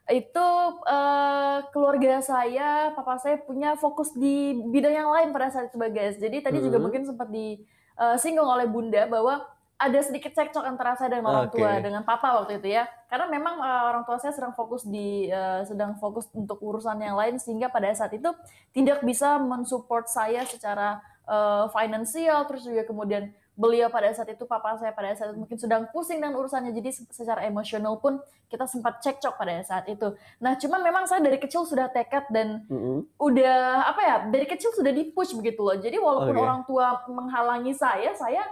itu 0.09 0.47
uh, 0.89 1.63
keluarga 1.71 2.19
saya 2.19 2.91
papa 2.97 3.15
saya 3.21 3.39
punya 3.39 3.77
fokus 3.79 4.11
di 4.11 4.57
bidang 4.73 4.91
yang 4.91 5.09
lain 5.13 5.29
pada 5.31 5.53
saat 5.53 5.71
itu 5.71 5.77
bagas 5.77 6.17
jadi 6.17 6.41
tadi 6.41 6.59
hmm. 6.59 6.65
juga 6.65 6.77
mungkin 6.81 7.05
sempat 7.05 7.29
disinggung 7.29 8.49
uh, 8.49 8.57
oleh 8.59 8.67
bunda 8.67 9.05
bahwa 9.05 9.45
ada 9.79 9.99
sedikit 10.03 10.35
cekcok 10.35 10.67
antara 10.67 10.99
saya 10.99 11.15
dan 11.15 11.23
orang 11.23 11.47
okay. 11.47 11.63
tua 11.63 11.79
dengan 11.79 12.03
papa 12.03 12.43
waktu 12.43 12.59
itu 12.59 12.75
ya 12.75 12.83
karena 13.07 13.31
memang 13.31 13.63
uh, 13.63 13.83
orang 13.87 14.03
tua 14.03 14.19
saya 14.19 14.35
sedang 14.35 14.51
fokus 14.51 14.83
di 14.83 15.31
uh, 15.31 15.63
sedang 15.63 15.95
fokus 15.95 16.27
untuk 16.35 16.59
urusan 16.59 16.99
yang 16.99 17.15
lain 17.15 17.39
sehingga 17.39 17.71
pada 17.71 17.87
saat 17.95 18.11
itu 18.11 18.27
tidak 18.75 18.99
bisa 19.07 19.39
mensupport 19.39 20.03
saya 20.11 20.43
secara 20.43 20.99
uh, 21.23 21.71
finansial 21.71 22.43
terus 22.51 22.67
juga 22.67 22.83
kemudian 22.83 23.31
beliau 23.55 23.87
pada 23.87 24.11
saat 24.11 24.27
itu 24.31 24.43
papa 24.43 24.75
saya 24.79 24.91
pada 24.91 25.15
saat 25.15 25.31
itu 25.31 25.39
mungkin 25.39 25.59
sedang 25.59 25.87
pusing 25.95 26.19
dengan 26.19 26.35
urusannya 26.35 26.75
jadi 26.75 26.95
secara 27.11 27.47
emosional 27.47 28.03
pun 28.03 28.19
kita 28.51 28.67
sempat 28.67 28.99
cekcok 28.99 29.35
pada 29.39 29.63
saat 29.63 29.87
itu 29.87 30.11
nah 30.43 30.59
cuman 30.59 30.79
memang 30.83 31.03
saya 31.07 31.23
dari 31.23 31.39
kecil 31.39 31.63
sudah 31.63 31.87
tekad 31.87 32.27
dan 32.31 32.67
mm 32.67 32.79
-hmm. 32.79 32.99
udah 33.15 33.87
apa 33.95 34.01
ya 34.03 34.15
dari 34.27 34.43
kecil 34.43 34.75
sudah 34.75 34.91
dipush 34.91 35.35
begitu 35.39 35.63
loh 35.63 35.75
jadi 35.79 35.95
walaupun 35.99 36.35
okay. 36.35 36.43
orang 36.43 36.61
tua 36.67 37.03
menghalangi 37.07 37.75
saya 37.75 38.11
saya 38.15 38.43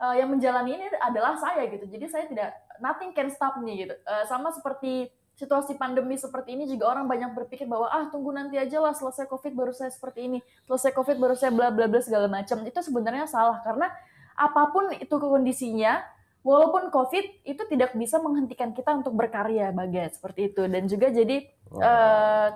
uh, 0.00 0.14
yang 0.14 0.30
menjalani 0.30 0.78
ini 0.78 0.86
adalah 0.98 1.38
saya 1.38 1.66
gitu. 1.70 1.86
Jadi 1.86 2.06
saya 2.10 2.24
tidak 2.30 2.50
nothing 2.78 3.14
can 3.14 3.30
stop 3.30 3.58
me 3.60 3.86
gitu. 3.86 3.94
Uh, 4.06 4.24
sama 4.26 4.50
seperti 4.50 5.10
situasi 5.34 5.74
pandemi 5.74 6.14
seperti 6.14 6.54
ini 6.54 6.70
juga 6.70 6.94
orang 6.94 7.10
banyak 7.10 7.34
berpikir 7.34 7.66
bahwa 7.66 7.90
ah 7.90 8.06
tunggu 8.06 8.30
nanti 8.30 8.54
aja 8.54 8.78
lah 8.78 8.94
selesai 8.94 9.26
covid 9.26 9.50
baru 9.50 9.74
saya 9.74 9.90
seperti 9.90 10.30
ini, 10.30 10.38
selesai 10.70 10.94
covid 10.94 11.18
baru 11.18 11.34
saya 11.34 11.50
bla 11.50 11.74
bla 11.74 11.90
bla 11.90 12.00
segala 12.02 12.30
macam. 12.30 12.62
Itu 12.62 12.80
sebenarnya 12.82 13.26
salah 13.26 13.58
karena 13.66 13.90
apa 14.34 14.70
pun 14.70 14.94
itu 14.94 15.14
kondisinya, 15.14 16.02
walaupun 16.46 16.92
covid 16.92 17.42
itu 17.42 17.62
tidak 17.66 17.96
bisa 17.98 18.20
menghentikan 18.20 18.70
kita 18.76 18.94
untuk 18.94 19.16
berkarya 19.16 19.72
bagai 19.74 20.14
seperti 20.14 20.54
itu 20.54 20.62
dan 20.68 20.84
juga 20.86 21.08
jadi 21.10 21.50
wow. 21.72 21.80
uh, 21.82 22.48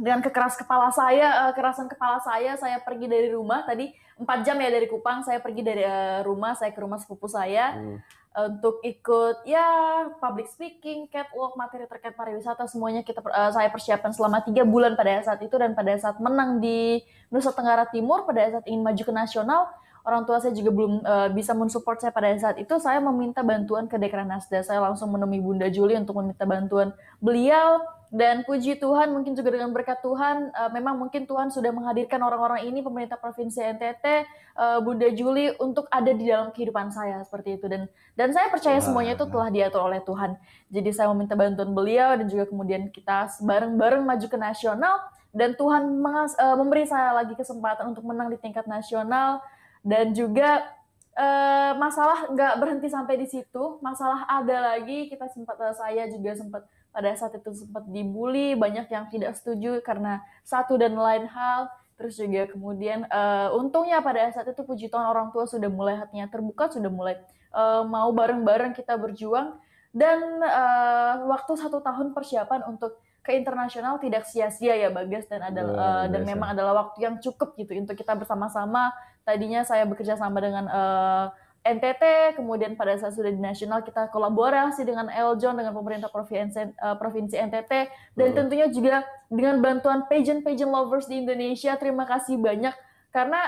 dengan 0.00 0.24
kekeras 0.24 0.56
kepala 0.56 0.88
saya, 0.88 1.46
uh, 1.46 1.52
kerasan 1.52 1.84
kepala 1.84 2.16
saya, 2.24 2.56
saya 2.56 2.80
pergi 2.80 3.04
dari 3.04 3.28
rumah. 3.28 3.68
Tadi 3.68 3.92
empat 4.16 4.48
jam 4.48 4.56
ya 4.56 4.72
dari 4.72 4.88
Kupang, 4.88 5.20
saya 5.20 5.44
pergi 5.44 5.60
dari 5.60 5.84
uh, 5.84 6.24
rumah, 6.24 6.56
saya 6.56 6.72
ke 6.72 6.80
rumah 6.80 6.96
sepupu 6.96 7.28
saya. 7.28 7.76
Hmm. 7.76 8.00
uh, 8.32 8.48
untuk 8.48 8.80
ikut 8.80 9.44
ya 9.44 9.68
public 10.16 10.48
speaking, 10.48 11.04
catwalk, 11.12 11.52
materi 11.60 11.84
terkait 11.84 12.16
pariwisata 12.16 12.64
semuanya 12.64 13.04
kita 13.04 13.20
uh, 13.20 13.52
saya 13.52 13.68
persiapkan 13.68 14.16
selama 14.16 14.40
tiga 14.40 14.64
bulan 14.64 14.96
pada 14.96 15.20
saat 15.20 15.44
itu. 15.44 15.52
Dan 15.60 15.76
pada 15.76 15.92
saat 16.00 16.16
menang 16.16 16.64
di 16.64 17.04
Nusa 17.28 17.52
Tenggara 17.52 17.84
Timur 17.92 18.24
pada 18.24 18.56
saat 18.56 18.64
ingin 18.64 18.80
maju 18.80 19.02
ke 19.04 19.12
nasional 19.12 19.68
orang 20.00 20.24
tua 20.24 20.40
saya 20.40 20.56
juga 20.56 20.72
belum 20.72 21.04
uh, 21.04 21.28
bisa 21.36 21.52
mensupport 21.52 22.00
saya 22.00 22.08
pada 22.08 22.32
saat 22.40 22.56
itu. 22.56 22.72
Saya 22.80 23.04
meminta 23.04 23.44
bantuan 23.44 23.84
ke 23.84 24.00
Dekran 24.00 24.32
Nasda. 24.32 24.64
Saya 24.64 24.80
langsung 24.80 25.12
menemui 25.12 25.44
Bunda 25.44 25.68
Juli 25.68 25.92
untuk 25.92 26.16
meminta 26.24 26.48
bantuan 26.48 26.96
beliau 27.20 27.84
dan 28.10 28.42
puji 28.42 28.74
Tuhan 28.74 29.14
mungkin 29.14 29.38
juga 29.38 29.54
dengan 29.54 29.70
berkat 29.70 30.02
Tuhan 30.02 30.50
uh, 30.50 30.70
memang 30.74 30.98
mungkin 30.98 31.30
Tuhan 31.30 31.54
sudah 31.54 31.70
menghadirkan 31.70 32.18
orang-orang 32.18 32.66
ini 32.66 32.82
pemerintah 32.82 33.14
provinsi 33.14 33.62
NTT 33.78 34.02
uh, 34.02 34.18
eh, 34.58 34.78
Bunda 34.82 35.06
Juli 35.14 35.54
untuk 35.62 35.86
ada 35.94 36.10
di 36.10 36.26
dalam 36.26 36.50
kehidupan 36.50 36.90
saya 36.90 37.22
seperti 37.22 37.62
itu. 37.62 37.70
Dan 37.70 37.86
dan 38.18 38.34
saya 38.34 38.50
percaya 38.50 38.82
semuanya 38.82 39.14
itu 39.14 39.30
telah 39.30 39.46
diatur 39.54 39.86
oleh 39.86 40.02
Tuhan. 40.02 40.34
Jadi 40.74 40.90
saya 40.90 41.06
meminta 41.14 41.38
bantuan 41.38 41.70
beliau 41.70 42.18
dan 42.18 42.26
juga 42.26 42.50
kemudian 42.50 42.90
kita 42.90 43.30
bareng-bareng 43.46 44.02
maju 44.02 44.26
ke 44.26 44.38
nasional. 44.38 45.06
Dan 45.30 45.54
Tuhan 45.54 46.02
mengas, 46.02 46.34
uh, 46.34 46.58
memberi 46.58 46.90
saya 46.90 47.14
lagi 47.14 47.38
kesempatan 47.38 47.94
untuk 47.94 48.02
menang 48.02 48.26
di 48.34 48.42
tingkat 48.42 48.66
nasional. 48.66 49.38
Dan 49.86 50.10
juga 50.18 50.66
uh, 51.14 51.78
masalah 51.78 52.26
nggak 52.26 52.54
berhenti 52.58 52.90
sampai 52.90 53.14
di 53.22 53.30
situ. 53.30 53.78
Masalah 53.78 54.26
ada 54.26 54.74
lagi 54.74 55.06
kita 55.06 55.30
sempat 55.30 55.54
uh, 55.62 55.70
saya 55.70 56.10
juga 56.10 56.34
sempat 56.34 56.66
pada 56.90 57.14
saat 57.14 57.38
itu 57.38 57.50
sempat 57.54 57.86
dibully, 57.86 58.58
banyak 58.58 58.90
yang 58.90 59.06
tidak 59.10 59.38
setuju 59.38 59.78
karena 59.82 60.22
satu 60.42 60.74
dan 60.76 60.98
lain 60.98 61.26
hal. 61.30 61.70
Terus 61.94 62.16
juga 62.16 62.48
kemudian 62.48 63.04
uh, 63.12 63.52
untungnya 63.54 64.00
pada 64.00 64.24
saat 64.32 64.48
itu 64.48 64.64
puji 64.64 64.88
Tuhan 64.88 65.04
orang 65.04 65.30
tua 65.30 65.44
sudah 65.44 65.68
mulai 65.68 66.00
hatinya 66.00 66.26
terbuka, 66.32 66.72
sudah 66.72 66.88
mulai 66.88 67.20
uh, 67.52 67.84
mau 67.84 68.08
bareng-bareng 68.10 68.72
kita 68.72 68.96
berjuang. 68.96 69.54
Dan 69.90 70.38
uh, 70.40 71.26
waktu 71.28 71.52
satu 71.58 71.82
tahun 71.82 72.14
persiapan 72.14 72.62
untuk 72.70 72.96
ke 73.20 73.36
internasional 73.36 74.00
tidak 74.00 74.24
sia-sia 74.24 74.72
ya 74.80 74.88
Bagas 74.88 75.28
dan 75.28 75.44
adalah 75.44 75.76
uh, 75.76 76.06
dan 76.08 76.24
memang 76.24 76.56
adalah 76.56 76.72
waktu 76.88 77.04
yang 77.04 77.20
cukup 77.20 77.52
gitu 77.58 77.76
untuk 77.76 77.94
kita 77.98 78.16
bersama-sama. 78.16 78.96
Tadinya 79.28 79.60
saya 79.60 79.84
bekerja 79.84 80.16
sama 80.16 80.40
dengan 80.40 80.64
uh, 80.72 81.28
NTT, 81.60 82.34
kemudian 82.40 82.72
pada 82.72 82.96
saat 82.96 83.12
sudah 83.12 83.28
di 83.28 83.36
nasional 83.36 83.84
kita 83.84 84.08
kolaborasi 84.08 84.80
dengan 84.80 85.12
Eljon 85.12 85.52
dengan 85.52 85.76
pemerintah 85.76 86.08
provinsi 86.08 86.72
uh, 86.80 86.96
provinsi 86.96 87.36
NTT 87.36 87.72
dan 88.16 88.28
hmm. 88.32 88.36
tentunya 88.36 88.66
juga 88.72 89.04
dengan 89.28 89.60
bantuan 89.60 90.08
pageant-pageant 90.08 90.72
lovers 90.72 91.04
di 91.04 91.20
Indonesia. 91.20 91.76
Terima 91.76 92.08
kasih 92.08 92.40
banyak 92.40 92.72
karena 93.12 93.40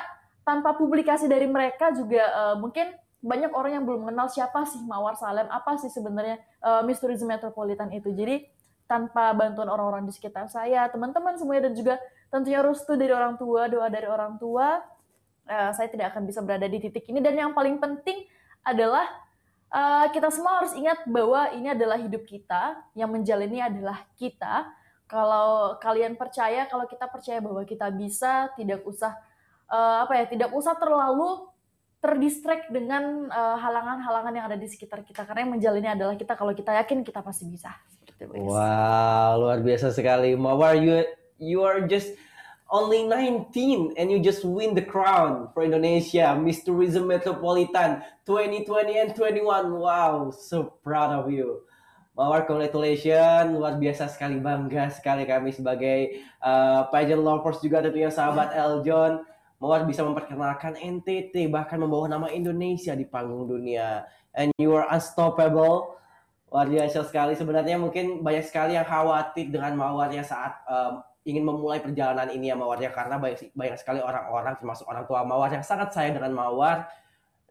tanpa 0.44 0.76
publikasi 0.76 1.24
dari 1.24 1.48
mereka 1.48 1.88
juga 1.96 2.22
uh, 2.36 2.56
mungkin 2.60 2.92
banyak 3.22 3.54
orang 3.54 3.80
yang 3.80 3.84
belum 3.86 4.04
mengenal 4.04 4.28
siapa 4.28 4.66
sih 4.68 4.82
Mawar 4.82 5.14
Salem, 5.16 5.46
apa 5.48 5.78
sih 5.78 5.88
sebenarnya 5.88 6.36
uh, 6.60 6.82
Miss 6.84 7.00
Tourism 7.00 7.30
Metropolitan 7.30 7.88
itu. 7.94 8.12
Jadi 8.12 8.44
tanpa 8.84 9.32
bantuan 9.32 9.72
orang-orang 9.72 10.04
di 10.04 10.12
sekitar 10.12 10.52
saya, 10.52 10.84
teman-teman 10.92 11.38
semuanya 11.40 11.70
dan 11.70 11.74
juga 11.78 11.94
tentunya 12.28 12.60
restu 12.60 12.92
dari 12.98 13.14
orang 13.14 13.40
tua, 13.40 13.70
doa 13.70 13.88
dari 13.88 14.04
orang 14.04 14.36
tua, 14.36 14.84
uh, 15.48 15.70
saya 15.74 15.88
tidak 15.90 16.14
akan 16.14 16.26
bisa 16.28 16.40
berada 16.42 16.66
di 16.68 16.78
titik 16.78 17.06
ini. 17.08 17.18
Dan 17.18 17.38
yang 17.38 17.52
paling 17.56 17.78
penting 17.78 18.26
adalah 18.62 19.06
uh, 19.70 20.06
kita 20.10 20.30
semua 20.30 20.62
harus 20.62 20.74
ingat 20.74 21.02
bahwa 21.08 21.50
ini 21.54 21.72
adalah 21.72 21.98
hidup 21.98 22.22
kita. 22.26 22.78
Yang 22.94 23.10
menjalani 23.10 23.58
adalah 23.62 24.02
kita. 24.18 24.68
Kalau 25.10 25.76
kalian 25.76 26.16
percaya 26.16 26.64
kalau 26.66 26.88
kita 26.88 27.04
percaya 27.04 27.38
bahwa 27.44 27.60
kita 27.68 27.92
bisa 27.92 28.48
tidak 28.56 28.80
usah 28.88 29.12
uh, 29.68 30.08
apa 30.08 30.16
ya 30.16 30.24
tidak 30.24 30.50
usah 30.56 30.72
terlalu 30.80 31.52
terdistract 32.02 32.66
dengan 32.74 33.30
halangan-halangan 33.30 34.34
yang 34.34 34.46
ada 34.50 34.58
di 34.58 34.66
sekitar 34.66 35.06
kita. 35.06 35.22
Karena 35.22 35.46
yang 35.46 35.54
menjalani 35.54 35.88
adalah 35.94 36.18
kita. 36.18 36.34
Kalau 36.34 36.50
kita 36.50 36.74
yakin 36.74 37.06
kita 37.06 37.22
pasti 37.22 37.46
bisa. 37.46 37.70
Wow, 38.26 39.38
luar 39.38 39.62
biasa 39.62 39.94
sekali. 39.94 40.34
Mawar, 40.34 40.78
you 40.82 41.06
you 41.42 41.62
are 41.62 41.82
just 41.86 42.14
only 42.72 43.04
19 43.04 43.94
and 44.00 44.08
you 44.08 44.18
just 44.18 44.48
win 44.48 44.72
the 44.72 44.82
crown 44.82 45.52
for 45.52 45.60
Indonesia 45.62 46.32
Miss 46.40 46.64
Tourism 46.64 47.04
Metropolitan 47.04 48.00
2020 48.24 48.96
and 48.96 49.10
21 49.12 49.76
wow 49.76 50.32
so 50.32 50.72
proud 50.80 51.12
of 51.12 51.28
you. 51.28 51.60
Mawar 52.16 52.48
congratulations. 52.48 53.52
Luar 53.52 53.76
biasa 53.76 54.08
sekali 54.08 54.40
bangga 54.40 54.88
sekali 54.88 55.28
kami 55.28 55.52
sebagai 55.52 56.24
uh, 56.40 56.88
pageant 56.88 57.20
lovers 57.20 57.60
juga 57.60 57.84
tentunya 57.84 58.08
sahabat 58.08 58.52
Eljon. 58.58 59.20
Mawar 59.60 59.86
bisa 59.86 60.02
memperkenalkan 60.02 60.74
NTT 60.74 61.52
bahkan 61.52 61.78
membawa 61.78 62.08
nama 62.08 62.32
Indonesia 62.32 62.96
di 62.96 63.04
panggung 63.04 63.46
dunia. 63.46 64.08
And 64.32 64.48
you 64.56 64.72
are 64.72 64.88
unstoppable. 64.88 66.00
Luar 66.48 66.68
biasa 66.68 67.04
sekali. 67.04 67.36
Sebenarnya 67.36 67.80
mungkin 67.80 68.20
banyak 68.20 68.44
sekali 68.44 68.76
yang 68.76 68.84
khawatir 68.84 69.48
dengan 69.48 69.72
Mawarnya 69.76 70.24
saat 70.24 70.60
um, 70.68 71.00
ingin 71.22 71.46
memulai 71.46 71.78
perjalanan 71.78 72.30
ini 72.34 72.50
ya 72.50 72.56
Mawar 72.58 72.82
ya 72.82 72.90
karena 72.90 73.18
banyak 73.18 73.54
banyak 73.54 73.76
sekali 73.78 74.02
orang-orang 74.02 74.58
termasuk 74.58 74.86
orang 74.90 75.06
tua 75.06 75.22
Mawar 75.22 75.54
yang 75.54 75.62
sangat 75.62 75.94
sayang 75.94 76.18
dengan 76.18 76.34
Mawar 76.34 76.90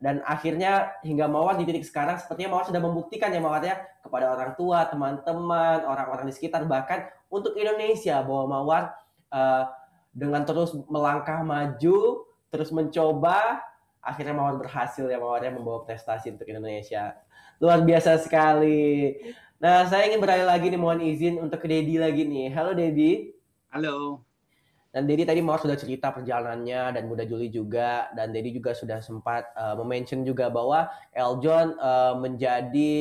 dan 0.01 0.25
akhirnya 0.25 0.97
hingga 1.05 1.29
Mawar 1.29 1.61
di 1.61 1.63
titik 1.69 1.85
sekarang 1.85 2.17
sepertinya 2.17 2.57
Mawar 2.57 2.65
sudah 2.73 2.81
membuktikan 2.81 3.29
ya 3.29 3.37
Mawar 3.37 3.61
ya 3.61 3.77
kepada 4.01 4.33
orang 4.33 4.57
tua, 4.57 4.89
teman-teman, 4.89 5.85
orang-orang 5.85 6.25
di 6.25 6.33
sekitar 6.33 6.65
bahkan 6.65 7.05
untuk 7.29 7.53
Indonesia 7.53 8.17
bahwa 8.25 8.45
Mawar 8.49 8.83
uh, 9.29 9.69
dengan 10.09 10.41
terus 10.41 10.73
melangkah 10.89 11.45
maju, 11.45 12.25
terus 12.49 12.73
mencoba, 12.73 13.61
akhirnya 14.01 14.33
Mawar 14.33 14.57
berhasil 14.57 15.05
ya 15.05 15.21
Mawar 15.21 15.45
ya 15.45 15.53
membawa 15.53 15.85
prestasi 15.85 16.33
untuk 16.33 16.49
Indonesia. 16.49 17.21
Luar 17.61 17.85
biasa 17.85 18.17
sekali. 18.25 19.13
Nah, 19.61 19.85
saya 19.85 20.09
ingin 20.09 20.17
beralih 20.17 20.49
lagi 20.49 20.73
nih 20.73 20.81
mohon 20.81 20.97
izin 20.97 21.37
untuk 21.37 21.61
ke 21.61 21.69
Dedi 21.69 22.01
lagi 22.01 22.25
nih. 22.25 22.49
Halo 22.49 22.73
Dedi. 22.73 23.37
Halo. 23.71 24.27
Dan 24.91 25.07
Dedi 25.07 25.23
tadi 25.23 25.39
mau 25.39 25.55
sudah 25.55 25.79
cerita 25.79 26.11
perjalanannya 26.11 26.91
dan 26.91 27.07
Bunda 27.07 27.23
Juli 27.23 27.47
juga 27.47 28.11
dan 28.11 28.35
Dedi 28.35 28.51
juga 28.51 28.75
sudah 28.75 28.99
sempat 28.99 29.47
uh, 29.55 29.79
mention 29.87 30.27
juga 30.27 30.51
bahwa 30.51 30.91
Eljon 31.15 31.79
uh, 31.79 32.19
menjadi 32.19 32.91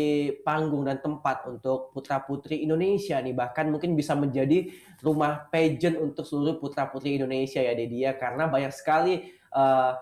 panggung 0.47 0.87
dan 0.87 1.03
tempat 1.03 1.43
untuk 1.51 1.91
putra-putri 1.91 2.63
Indonesia 2.63 3.19
nih 3.19 3.35
bahkan 3.35 3.67
mungkin 3.67 3.99
bisa 3.99 4.15
menjadi 4.15 4.71
rumah 5.03 5.51
pageant 5.51 5.99
untuk 5.99 6.23
seluruh 6.23 6.63
putra-putri 6.63 7.19
Indonesia 7.19 7.59
ya 7.59 7.75
Dedi 7.75 8.07
ya 8.07 8.15
karena 8.15 8.47
banyak 8.47 8.71
sekali 8.71 9.27
uh, 9.51 9.99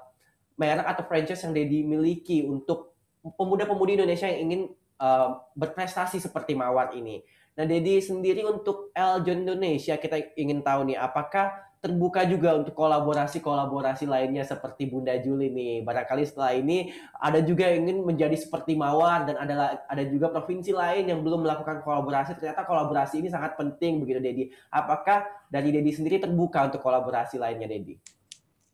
merek 0.61 0.85
atau 0.85 1.09
franchise 1.09 1.49
yang 1.49 1.57
Dedi 1.57 1.81
miliki 1.89 2.45
untuk 2.45 2.93
pemuda-pemudi 3.25 4.05
Indonesia 4.05 4.29
yang 4.29 4.53
ingin 4.53 4.61
uh, 5.01 5.41
berprestasi 5.57 6.21
seperti 6.21 6.53
Mawar 6.53 6.93
ini. 6.93 7.25
Nah, 7.59 7.67
Dedi 7.67 7.99
sendiri 7.99 8.47
untuk 8.47 8.95
Eljon 8.95 9.43
Indonesia 9.43 9.99
kita 9.99 10.39
ingin 10.39 10.63
tahu 10.63 10.95
nih 10.95 10.99
apakah 11.03 11.69
terbuka 11.79 12.27
juga 12.27 12.59
untuk 12.59 12.75
kolaborasi-kolaborasi 12.75 14.07
lainnya 14.07 14.43
seperti 14.43 14.87
Bunda 14.87 15.15
Juli 15.19 15.51
nih. 15.51 15.83
Barangkali 15.83 16.23
setelah 16.27 16.55
ini 16.55 16.91
ada 17.19 17.43
juga 17.43 17.71
yang 17.71 17.87
ingin 17.87 17.99
menjadi 18.07 18.35
seperti 18.39 18.75
Mawar 18.79 19.27
dan 19.27 19.39
ada 19.43 19.83
ada 19.87 20.03
juga 20.07 20.31
provinsi 20.31 20.75
lain 20.75 21.11
yang 21.11 21.23
belum 21.23 21.47
melakukan 21.47 21.83
kolaborasi. 21.83 22.39
Ternyata 22.39 22.63
kolaborasi 22.63 23.23
ini 23.23 23.29
sangat 23.31 23.59
penting 23.59 24.03
begitu 24.03 24.19
Dedi. 24.23 24.45
Apakah 24.71 25.27
dari 25.51 25.75
Dedi 25.75 25.91
sendiri 25.91 26.19
terbuka 26.23 26.67
untuk 26.67 26.83
kolaborasi 26.83 27.39
lainnya 27.43 27.71
Dedi? 27.71 27.95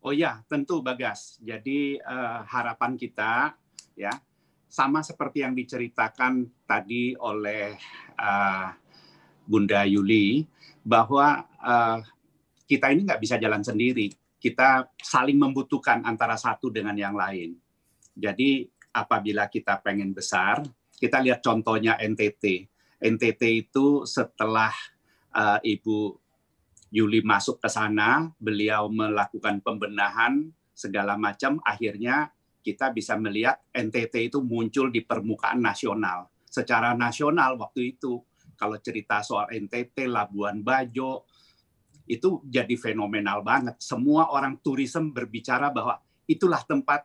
Oh 0.04 0.12
ya, 0.12 0.44
tentu 0.44 0.84
Bagas. 0.84 1.40
Jadi 1.40 1.96
uh, 2.00 2.44
harapan 2.44 3.00
kita 3.00 3.56
ya 3.96 4.12
sama 4.74 5.06
seperti 5.06 5.46
yang 5.46 5.54
diceritakan 5.54 6.50
tadi 6.66 7.14
oleh 7.14 7.78
uh, 8.18 8.74
Bunda 9.46 9.86
Yuli 9.86 10.42
bahwa 10.82 11.46
uh, 11.62 12.02
kita 12.66 12.90
ini 12.90 13.06
nggak 13.06 13.22
bisa 13.22 13.38
jalan 13.38 13.62
sendiri. 13.62 14.10
Kita 14.42 14.90
saling 14.98 15.38
membutuhkan 15.38 16.02
antara 16.02 16.34
satu 16.34 16.74
dengan 16.74 16.98
yang 16.98 17.14
lain. 17.14 17.54
Jadi 18.18 18.66
apabila 18.90 19.46
kita 19.46 19.78
pengen 19.78 20.10
besar, 20.10 20.58
kita 20.98 21.22
lihat 21.22 21.38
contohnya 21.38 21.94
NTT. 21.94 22.66
NTT 22.98 23.42
itu 23.70 24.02
setelah 24.10 24.74
uh, 25.38 25.62
Ibu 25.62 26.18
Yuli 26.90 27.22
masuk 27.22 27.62
ke 27.62 27.70
sana, 27.70 28.26
beliau 28.42 28.90
melakukan 28.90 29.62
pembenahan 29.62 30.50
segala 30.74 31.14
macam, 31.14 31.62
akhirnya 31.62 32.33
kita 32.64 32.88
bisa 32.96 33.20
melihat 33.20 33.60
NTT 33.76 34.32
itu 34.32 34.40
muncul 34.40 34.88
di 34.88 35.04
permukaan 35.04 35.60
nasional. 35.60 36.32
Secara 36.48 36.96
nasional 36.96 37.60
waktu 37.60 37.92
itu, 37.92 38.24
kalau 38.56 38.80
cerita 38.80 39.20
soal 39.20 39.52
NTT, 39.52 40.08
Labuan 40.08 40.64
Bajo, 40.64 41.28
itu 42.08 42.40
jadi 42.48 42.72
fenomenal 42.80 43.44
banget. 43.44 43.76
Semua 43.84 44.32
orang 44.32 44.56
turisme 44.64 45.12
berbicara 45.12 45.68
bahwa 45.68 46.00
itulah 46.24 46.64
tempat 46.64 47.04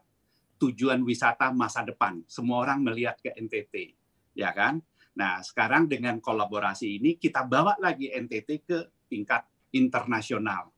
tujuan 0.59 1.03
wisata 1.03 1.51
masa 1.51 1.83
depan. 1.83 2.23
Semua 2.23 2.63
orang 2.63 2.79
melihat 2.83 3.19
ke 3.19 3.35
NTT, 3.35 3.95
ya 4.39 4.55
kan? 4.55 4.79
Nah, 5.19 5.43
sekarang 5.43 5.91
dengan 5.91 6.23
kolaborasi 6.23 6.99
ini 6.99 7.19
kita 7.19 7.43
bawa 7.43 7.75
lagi 7.83 8.07
NTT 8.07 8.49
ke 8.63 8.79
tingkat 9.11 9.43
internasional. 9.75 10.71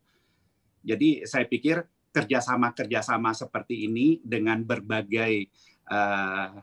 Jadi 0.81 1.25
saya 1.29 1.45
pikir 1.45 1.77
kerjasama-kerjasama 2.11 3.31
seperti 3.31 3.87
ini 3.87 4.19
dengan 4.19 4.61
berbagai 4.67 5.47
uh, 5.87 6.59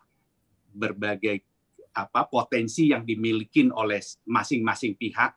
berbagai 0.73 1.43
apa 1.97 2.29
potensi 2.31 2.93
yang 2.93 3.03
dimiliki 3.03 3.67
oleh 3.73 3.99
masing-masing 4.29 4.95
pihak 4.95 5.35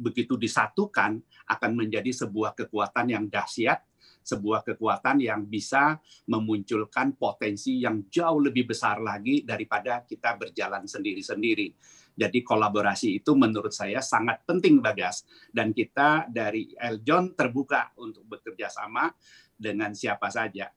begitu 0.00 0.40
disatukan 0.40 1.20
akan 1.44 1.70
menjadi 1.76 2.08
sebuah 2.08 2.56
kekuatan 2.56 3.12
yang 3.12 3.24
dahsyat, 3.28 3.84
sebuah 4.24 4.64
kekuatan 4.64 5.20
yang 5.20 5.44
bisa 5.44 6.00
memunculkan 6.24 7.12
potensi 7.20 7.84
yang 7.84 8.08
jauh 8.08 8.40
lebih 8.40 8.72
besar 8.72 8.96
lagi 8.96 9.44
daripada 9.44 10.00
kita 10.08 10.40
berjalan 10.40 10.88
sendiri-sendiri. 10.88 11.76
Jadi 12.20 12.44
kolaborasi 12.44 13.24
itu 13.24 13.32
menurut 13.32 13.72
saya 13.72 14.04
sangat 14.04 14.44
penting 14.44 14.84
Bagas 14.84 15.24
dan 15.48 15.72
kita 15.72 16.28
dari 16.28 16.68
Eljon 16.76 17.32
terbuka 17.32 17.96
untuk 17.96 18.28
bekerja 18.28 18.68
sama 18.68 19.08
dengan 19.56 19.96
siapa 19.96 20.28
saja. 20.28 20.68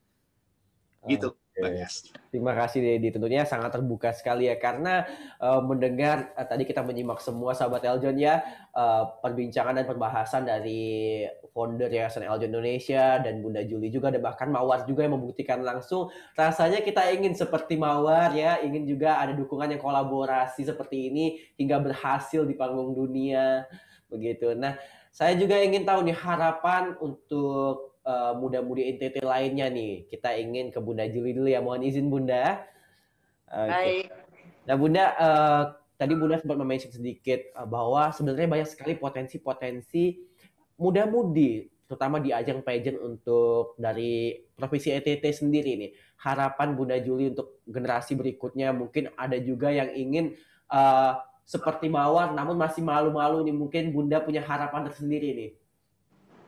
Gitu. 1.03 1.42
Yes. 1.53 2.09
Terima 2.33 2.57
kasih 2.57 2.81
Dedi. 2.81 3.13
Tentunya 3.13 3.45
sangat 3.45 3.77
terbuka 3.77 4.09
sekali 4.09 4.49
ya 4.49 4.57
karena 4.57 5.05
uh, 5.37 5.61
mendengar 5.61 6.33
uh, 6.33 6.41
tadi 6.49 6.65
kita 6.65 6.81
menyimak 6.81 7.21
semua 7.21 7.53
sahabat 7.53 7.85
Eljon 7.85 8.17
ya 8.17 8.41
uh, 8.73 9.05
perbincangan 9.21 9.77
dan 9.77 9.85
perbahasan 9.85 10.49
dari 10.49 11.21
founder 11.53 11.93
Yayasan 11.93 12.25
Eljon 12.25 12.49
Indonesia 12.49 13.21
dan 13.21 13.45
Bunda 13.45 13.61
Juli 13.61 13.93
juga 13.93 14.09
dan 14.09 14.25
bahkan 14.25 14.49
Mawar 14.49 14.89
juga 14.89 15.05
yang 15.05 15.13
membuktikan 15.21 15.61
langsung 15.61 16.09
rasanya 16.33 16.81
kita 16.81 17.05
ingin 17.13 17.37
seperti 17.37 17.77
Mawar 17.77 18.33
ya, 18.33 18.57
ingin 18.65 18.89
juga 18.89 19.21
ada 19.21 19.37
dukungan 19.37 19.77
yang 19.77 19.81
kolaborasi 19.81 20.65
seperti 20.65 21.13
ini 21.13 21.37
hingga 21.61 21.77
berhasil 21.77 22.49
di 22.49 22.57
panggung 22.57 22.97
dunia 22.97 23.69
begitu. 24.09 24.57
Nah, 24.57 24.73
saya 25.13 25.37
juga 25.37 25.61
ingin 25.61 25.85
tahu 25.85 26.01
nih 26.09 26.17
harapan 26.17 26.97
untuk 26.97 27.92
uh, 28.03 28.33
muda-mudi 28.37 28.87
NTT 28.95 29.23
lainnya 29.23 29.67
nih. 29.71 30.07
Kita 30.07 30.35
ingin 30.35 30.69
ke 30.69 30.79
Bunda 30.79 31.07
Juli 31.07 31.35
dulu 31.35 31.49
ya. 31.49 31.59
Mohon 31.63 31.81
izin 31.87 32.07
Bunda. 32.07 32.63
Okay. 33.47 33.69
Baik. 33.69 34.05
Nah 34.63 34.75
Bunda, 34.79 35.03
uh, 35.19 35.63
tadi 35.99 36.13
Bunda 36.15 36.39
sempat 36.39 36.59
mention 36.59 36.91
sedikit 36.91 37.51
uh, 37.55 37.67
bahwa 37.67 38.11
sebenarnya 38.11 38.47
banyak 38.47 38.69
sekali 38.69 38.93
potensi-potensi 38.95 40.19
muda-mudi, 40.79 41.69
terutama 41.85 42.17
di 42.17 42.33
ajang 42.33 42.65
pageant 42.65 42.99
untuk 42.99 43.77
dari 43.77 44.33
provinsi 44.55 44.99
NTT 44.99 45.23
sendiri 45.31 45.71
nih. 45.79 45.91
Harapan 46.23 46.73
Bunda 46.73 46.95
Juli 46.99 47.31
untuk 47.31 47.59
generasi 47.67 48.15
berikutnya 48.15 48.71
mungkin 48.71 49.11
ada 49.19 49.35
juga 49.37 49.69
yang 49.69 49.91
ingin 49.91 50.33
uh, 50.71 51.19
seperti 51.43 51.91
Mawar, 51.91 52.31
namun 52.31 52.55
masih 52.55 52.79
malu-malu 52.79 53.43
nih. 53.43 53.55
Mungkin 53.55 53.83
Bunda 53.91 54.23
punya 54.23 54.39
harapan 54.41 54.87
tersendiri 54.87 55.29
nih. 55.35 55.51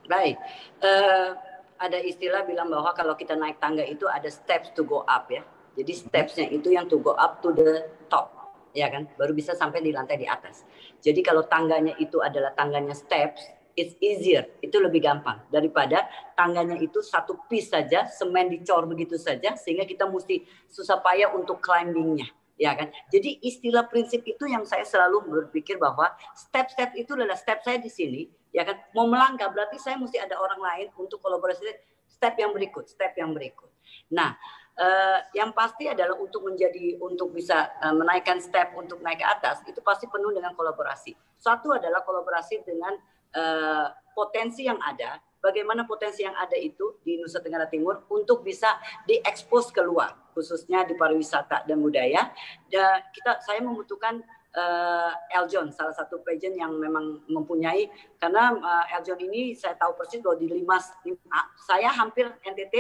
Baik, 0.06 0.38
uh, 0.86 1.34
ada 1.76 2.00
istilah 2.00 2.48
bilang 2.48 2.72
bahwa 2.72 2.92
kalau 2.96 3.14
kita 3.16 3.36
naik 3.36 3.60
tangga 3.60 3.84
itu 3.84 4.08
ada 4.08 4.28
steps 4.32 4.72
to 4.74 4.88
go 4.88 5.04
up 5.08 5.28
ya. 5.28 5.44
Jadi 5.76 5.92
stepsnya 5.92 6.48
itu 6.56 6.72
yang 6.72 6.88
to 6.88 7.04
go 7.04 7.12
up 7.20 7.44
to 7.44 7.52
the 7.52 7.84
top, 8.08 8.32
ya 8.72 8.88
kan? 8.88 9.12
Baru 9.20 9.36
bisa 9.36 9.52
sampai 9.52 9.84
di 9.84 9.92
lantai 9.92 10.16
di 10.16 10.24
atas. 10.24 10.64
Jadi 11.04 11.20
kalau 11.20 11.44
tangganya 11.44 11.92
itu 12.00 12.24
adalah 12.24 12.56
tangganya 12.56 12.96
steps, 12.96 13.44
it's 13.76 14.00
easier, 14.00 14.48
itu 14.64 14.80
lebih 14.80 15.04
gampang 15.04 15.44
daripada 15.52 16.08
tangganya 16.40 16.80
itu 16.80 17.04
satu 17.04 17.44
piece 17.52 17.76
saja, 17.76 18.08
semen 18.08 18.48
dicor 18.48 18.88
begitu 18.88 19.20
saja, 19.20 19.60
sehingga 19.60 19.84
kita 19.84 20.08
mesti 20.08 20.48
susah 20.72 21.04
payah 21.04 21.36
untuk 21.36 21.60
climbingnya 21.60 22.32
ya 22.56 22.72
kan? 22.72 22.88
Jadi 23.12 23.44
istilah 23.44 23.88
prinsip 23.88 24.24
itu 24.24 24.48
yang 24.48 24.64
saya 24.64 24.88
selalu 24.88 25.28
berpikir 25.28 25.76
bahwa 25.76 26.08
step-step 26.36 26.96
itu 26.96 27.12
adalah 27.14 27.36
step 27.36 27.62
saya 27.62 27.78
di 27.80 27.92
sini, 27.92 28.32
ya 28.56 28.64
kan? 28.64 28.80
Mau 28.96 29.12
melangkah 29.12 29.52
berarti 29.52 29.76
saya 29.76 30.00
mesti 30.00 30.16
ada 30.16 30.40
orang 30.40 30.64
lain 30.64 30.88
untuk 30.96 31.20
kolaborasi. 31.20 31.68
Step 32.08 32.40
yang 32.40 32.56
berikut 32.56 32.88
step 32.88 33.12
yang 33.20 33.36
berikut. 33.36 33.68
Nah 34.16 34.40
uh, 34.80 35.20
yang 35.36 35.52
pasti 35.52 35.92
adalah 35.92 36.16
untuk 36.16 36.48
menjadi 36.48 36.96
untuk 37.04 37.36
bisa 37.36 37.76
uh, 37.84 37.92
menaikkan 37.92 38.40
step 38.40 38.72
untuk 38.76 39.04
naik 39.04 39.20
ke 39.20 39.28
atas 39.28 39.60
itu 39.68 39.80
pasti 39.84 40.08
penuh 40.08 40.32
dengan 40.32 40.56
kolaborasi. 40.56 41.12
Satu 41.36 41.76
adalah 41.76 42.08
kolaborasi 42.08 42.64
dengan 42.64 42.96
uh, 43.36 43.88
potensi 44.16 44.64
yang 44.68 44.80
ada. 44.80 45.20
Bagaimana 45.44 45.86
potensi 45.86 46.26
yang 46.26 46.34
ada 46.34 46.58
itu 46.58 46.98
di 47.06 47.22
Nusa 47.22 47.38
Tenggara 47.38 47.70
Timur 47.70 48.10
untuk 48.10 48.42
bisa 48.42 48.82
diekspos 49.06 49.70
keluar 49.70 50.26
khususnya 50.34 50.84
di 50.84 50.98
pariwisata 50.98 51.64
dan 51.70 51.80
budaya. 51.80 52.34
Dan 52.66 53.06
kita 53.14 53.40
saya 53.46 53.62
membutuhkan 53.62 54.26
uh, 54.56 55.12
Eljon 55.36 55.70
salah 55.70 55.94
satu 55.94 56.24
pageant 56.24 56.56
yang 56.56 56.74
memang 56.76 57.22
mempunyai. 57.28 57.92
Karena 58.18 58.56
uh, 58.56 58.86
Eljon 58.98 59.20
ini 59.22 59.54
saya 59.54 59.76
tahu 59.76 59.94
persis 60.00 60.24
bahwa 60.24 60.40
di 60.40 60.48
lima, 60.50 60.78
lima 61.04 61.40
saya 61.68 61.92
hampir 61.92 62.32
NTT 62.42 62.76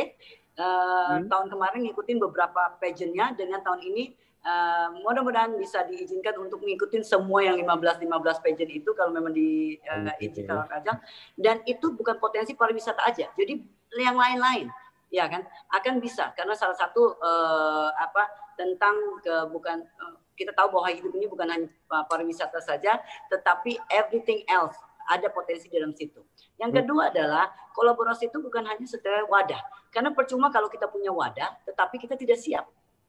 uh, 0.57 1.19
hmm. 1.21 1.27
tahun 1.27 1.47
kemarin 1.51 1.79
ngikutin 1.85 2.17
beberapa 2.17 2.79
pageantnya. 2.79 3.35
Dengan 3.35 3.61
tahun 3.61 3.83
ini 3.83 4.15
uh, 4.47 4.87
mudah-mudahan 5.03 5.53
bisa 5.59 5.83
diizinkan 5.85 6.39
untuk 6.39 6.63
ngikutin 6.63 7.03
semua 7.03 7.43
yang 7.43 7.59
15 7.59 8.01
15 8.07 8.43
pageant 8.43 8.71
itu 8.71 8.89
kalau 8.95 9.11
memang 9.11 9.35
diizinkan 9.35 10.63
uh, 10.63 10.67
Kajang 10.67 10.97
dan 11.35 11.59
itu 11.67 11.91
bukan 11.93 12.17
potensi 12.17 12.55
pariwisata 12.55 13.03
aja. 13.03 13.27
Jadi 13.35 13.59
yang 13.99 14.15
lain-lain 14.15 14.71
ya 15.13 15.31
kan? 15.31 15.45
Akan 15.71 16.03
bisa. 16.03 16.35
Karena 16.35 16.51
salah 16.57 16.75
satu 16.75 17.15
uh, 17.19 17.89
apa 17.95 18.27
tentang 18.55 18.95
ke 19.23 19.35
bukan 19.51 19.83
uh, 20.01 20.15
kita 20.35 20.51
tahu 20.51 20.75
bahwa 20.75 20.91
hidup 20.91 21.11
ini 21.15 21.25
bukan 21.31 21.47
hanya 21.47 21.67
pariwisata 22.11 22.59
saja 22.59 22.99
tetapi 23.31 23.79
everything 23.89 24.43
else 24.51 24.75
ada 25.05 25.29
potensi 25.29 25.69
dalam 25.69 25.93
situ. 25.93 26.21
Yang 26.57 26.71
hmm. 26.71 26.79
kedua 26.81 27.03
adalah 27.13 27.45
kolaborasi 27.77 28.29
itu 28.33 28.37
bukan 28.41 28.65
hanya 28.65 28.85
sekedar 28.89 29.29
wadah. 29.29 29.61
Karena 29.93 30.11
percuma 30.11 30.49
kalau 30.49 30.67
kita 30.67 30.89
punya 30.89 31.13
wadah 31.13 31.61
tetapi 31.63 32.01
kita 32.01 32.17
tidak 32.17 32.41
siap. 32.41 32.65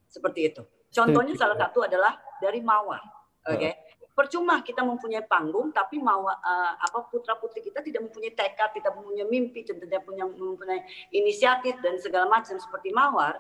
Seperti 0.07 0.55
itu. 0.55 0.63
Contohnya 0.93 1.35
salah 1.35 1.59
satu 1.59 1.83
adalah 1.83 2.15
dari 2.39 2.63
Mawar. 2.63 3.03
Oke. 3.49 3.59
Okay? 3.59 3.73
Percuma 4.17 4.65
kita 4.65 4.81
mempunyai 4.81 5.29
panggung 5.29 5.69
tapi 5.77 6.01
mau 6.01 6.25
uh, 6.25 6.73
apa 6.81 7.05
putra 7.13 7.37
putri 7.37 7.61
kita 7.61 7.85
tidak 7.85 8.09
mempunyai 8.09 8.33
tekad, 8.33 8.73
tidak 8.73 8.97
mempunyai 8.97 9.29
mimpi, 9.29 9.61
tidak 9.61 10.09
punya 10.09 10.25
mempunyai 10.25 10.81
inisiatif 11.13 11.77
dan 11.85 12.01
segala 12.01 12.25
macam 12.25 12.57
seperti 12.57 12.97
Mawar. 12.97 13.37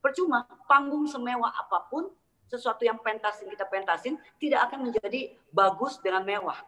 Percuma 0.00 0.48
panggung 0.64 1.04
semewah 1.04 1.52
apa 1.60 1.88
pun 1.92 2.08
sesuatu 2.56 2.86
yang 2.86 2.98
pentasin 3.02 3.50
kita 3.50 3.66
pentasin 3.66 4.14
tidak 4.38 4.70
akan 4.70 4.90
menjadi 4.90 5.34
bagus 5.50 5.98
dengan 6.00 6.22
mewah 6.22 6.58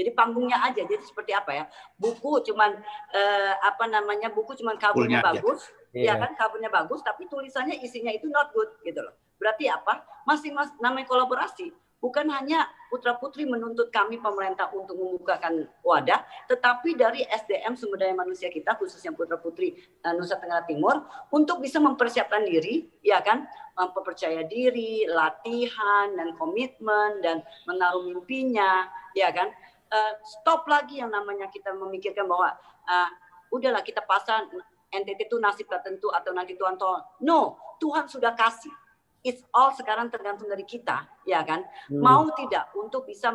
jadi 0.00 0.16
panggungnya 0.16 0.58
aja. 0.64 0.80
Jadi 0.80 1.04
seperti 1.04 1.36
apa 1.36 1.52
ya? 1.52 1.64
Buku 2.00 2.40
cuman 2.48 2.72
uh, 3.12 3.54
apa 3.60 3.84
namanya? 3.84 4.32
Buku 4.32 4.56
cuman 4.56 4.80
covernya 4.80 5.20
bagus, 5.20 5.68
yeah. 5.92 6.16
ya 6.16 6.24
kan? 6.24 6.32
Covernya 6.32 6.72
bagus, 6.72 7.04
tapi 7.04 7.28
tulisannya 7.28 7.76
isinya 7.84 8.08
itu 8.08 8.32
not 8.32 8.48
good 8.56 8.70
gitu 8.80 9.04
loh. 9.04 9.12
Berarti 9.36 9.68
apa? 9.68 10.00
Masih 10.24 10.56
mas 10.56 10.72
namanya 10.80 11.04
kolaborasi. 11.04 11.68
Bukan 12.00 12.32
hanya 12.32 12.64
putra 12.88 13.14
putri 13.20 13.44
menuntut 13.44 13.92
kami 13.92 14.16
pemerintah 14.16 14.72
untuk 14.72 14.96
membukakan 14.96 15.68
wadah, 15.84 16.24
tetapi 16.48 16.96
dari 16.96 17.28
SDM 17.28 17.76
sumber 17.76 18.00
daya 18.00 18.16
manusia 18.16 18.48
kita 18.48 18.74
khususnya 18.80 19.12
putra 19.12 19.36
putri 19.36 19.76
uh, 20.02 20.16
Nusa 20.16 20.40
Tenggara 20.40 20.64
Timur 20.64 21.04
untuk 21.28 21.60
bisa 21.60 21.76
mempersiapkan 21.76 22.40
diri, 22.48 22.88
ya 23.04 23.20
kan, 23.20 23.44
mempercaya 23.76 24.48
diri, 24.48 25.04
latihan 25.04 26.16
dan 26.16 26.34
komitmen 26.40 27.20
dan 27.20 27.44
menaruh 27.68 28.08
mimpinya, 28.08 28.88
ya 29.12 29.28
kan 29.28 29.52
uh, 29.90 30.12
stop 30.22 30.64
lagi 30.70 31.02
yang 31.02 31.10
namanya 31.10 31.50
kita 31.50 31.74
memikirkan 31.74 32.24
bahwa 32.24 32.54
uh, 32.86 33.10
udahlah 33.50 33.82
kita 33.82 34.00
pasang 34.06 34.48
NTT 34.90 35.30
itu 35.30 35.36
nasib 35.38 35.70
tertentu 35.70 36.10
atau 36.10 36.34
nanti 36.34 36.58
Tuhan 36.58 36.74
tolong. 36.74 37.02
No, 37.22 37.58
Tuhan 37.78 38.10
sudah 38.10 38.34
kasih. 38.34 38.70
It's 39.20 39.44
all 39.52 39.76
sekarang 39.76 40.08
tergantung 40.08 40.48
dari 40.48 40.64
kita, 40.64 41.04
ya 41.28 41.44
kan? 41.44 41.60
Hmm. 41.92 42.00
Mau 42.00 42.32
tidak 42.32 42.72
untuk 42.72 43.04
bisa 43.04 43.28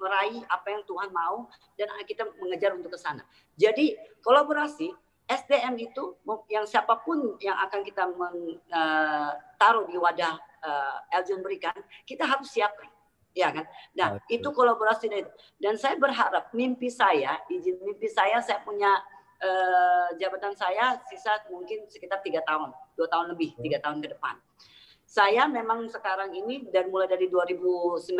meraih 0.00 0.40
apa 0.48 0.72
yang 0.72 0.82
Tuhan 0.88 1.12
mau 1.12 1.44
dan 1.76 1.92
kita 2.08 2.24
mengejar 2.40 2.72
untuk 2.72 2.96
ke 2.96 2.98
sana. 3.00 3.20
Jadi 3.56 3.92
kolaborasi 4.24 4.88
SDM 5.26 5.74
itu 5.76 6.16
yang 6.48 6.64
siapa 6.64 7.02
pun 7.02 7.34
yang 7.42 7.58
akan 7.68 7.80
kita 7.82 8.08
men, 8.14 8.56
uh, 8.70 9.34
taruh 9.58 9.84
di 9.90 9.98
wadah 9.98 10.38
uh, 10.62 11.16
Eljon 11.18 11.42
berikan, 11.42 11.74
kita 12.06 12.24
harus 12.24 12.48
siapkan 12.48 12.88
ya 13.36 13.52
kan? 13.52 13.68
Nah, 13.92 14.16
itu 14.32 14.48
kolaborasi 14.48 15.12
dan 15.12 15.28
dan 15.60 15.74
saya 15.76 16.00
berharap 16.00 16.48
mimpi 16.56 16.88
saya, 16.88 17.36
izin 17.52 17.76
mimpi 17.84 18.08
saya 18.08 18.40
saya 18.40 18.64
punya 18.64 18.88
uh, 19.44 20.08
jabatan 20.16 20.56
saya 20.56 20.96
sisa 21.12 21.36
mungkin 21.52 21.84
sekitar 21.84 22.24
tiga 22.24 22.40
tahun, 22.48 22.72
dua 22.96 23.06
tahun 23.12 23.36
lebih, 23.36 23.52
tiga 23.60 23.78
tahun 23.84 24.00
ke 24.00 24.16
depan. 24.16 24.40
Saya 25.06 25.46
memang 25.46 25.86
sekarang 25.86 26.34
ini 26.34 26.66
dan 26.74 26.90
mulai 26.90 27.06
dari 27.06 27.30
2019 27.30 28.10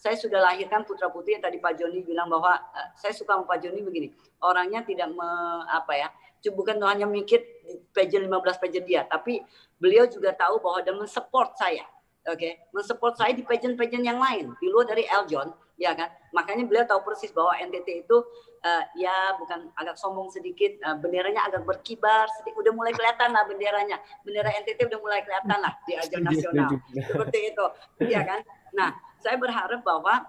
saya 0.00 0.16
sudah 0.16 0.40
lahirkan 0.40 0.80
putra 0.88 1.12
putri 1.12 1.36
yang 1.36 1.44
tadi 1.44 1.60
Pak 1.60 1.76
Joni 1.76 2.00
bilang 2.00 2.32
bahwa 2.32 2.56
uh, 2.56 2.88
saya 2.96 3.12
suka 3.12 3.36
sama 3.36 3.44
Pak 3.44 3.60
Joni 3.60 3.84
begini 3.84 4.08
orangnya 4.40 4.80
tidak 4.80 5.12
me, 5.12 5.28
apa 5.68 5.92
ya 5.92 6.08
bukan 6.48 6.80
hanya 6.88 7.04
mikir 7.04 7.44
pageant 7.92 8.24
15 8.24 8.32
pageant 8.64 8.86
dia 8.88 9.04
tapi 9.04 9.44
beliau 9.76 10.08
juga 10.08 10.32
tahu 10.32 10.56
bahwa 10.64 10.80
dan 10.80 10.96
mensupport 10.96 11.52
saya 11.52 11.84
oke 12.24 12.40
okay, 12.40 12.64
mensupport 12.72 13.12
saya 13.12 13.36
di 13.36 13.44
pageant-pageant 13.44 14.00
yang 14.00 14.16
lain 14.16 14.56
di 14.56 14.72
luar 14.72 14.88
dari 14.88 15.04
Eljon 15.04 15.52
ya 15.80 15.96
kan? 15.96 16.12
Makanya 16.36 16.68
beliau 16.68 16.84
tahu 16.84 17.00
persis 17.08 17.32
bahwa 17.32 17.56
NTT 17.56 18.04
itu 18.04 18.16
uh, 18.60 18.84
ya 18.92 19.34
bukan 19.40 19.72
agak 19.80 19.96
sombong 19.96 20.28
sedikit 20.28 20.76
uh, 20.84 21.00
benderanya 21.00 21.48
agak 21.48 21.64
berkibar 21.64 22.28
sedikit 22.36 22.60
udah 22.60 22.72
mulai 22.76 22.92
kelihatan 22.92 23.32
lah 23.32 23.48
benderanya. 23.48 23.96
Bendera 24.20 24.52
NTT 24.60 24.92
udah 24.92 25.00
mulai 25.00 25.24
kelihatan 25.24 25.58
lah 25.58 25.72
di 25.88 25.96
ajang 25.96 26.22
nasional. 26.22 26.70
Seperti 26.92 27.38
itu. 27.56 27.64
Ya 28.04 28.20
kan? 28.22 28.44
Nah 28.76 28.92
saya 29.24 29.40
berharap 29.40 29.80
bahwa 29.80 30.28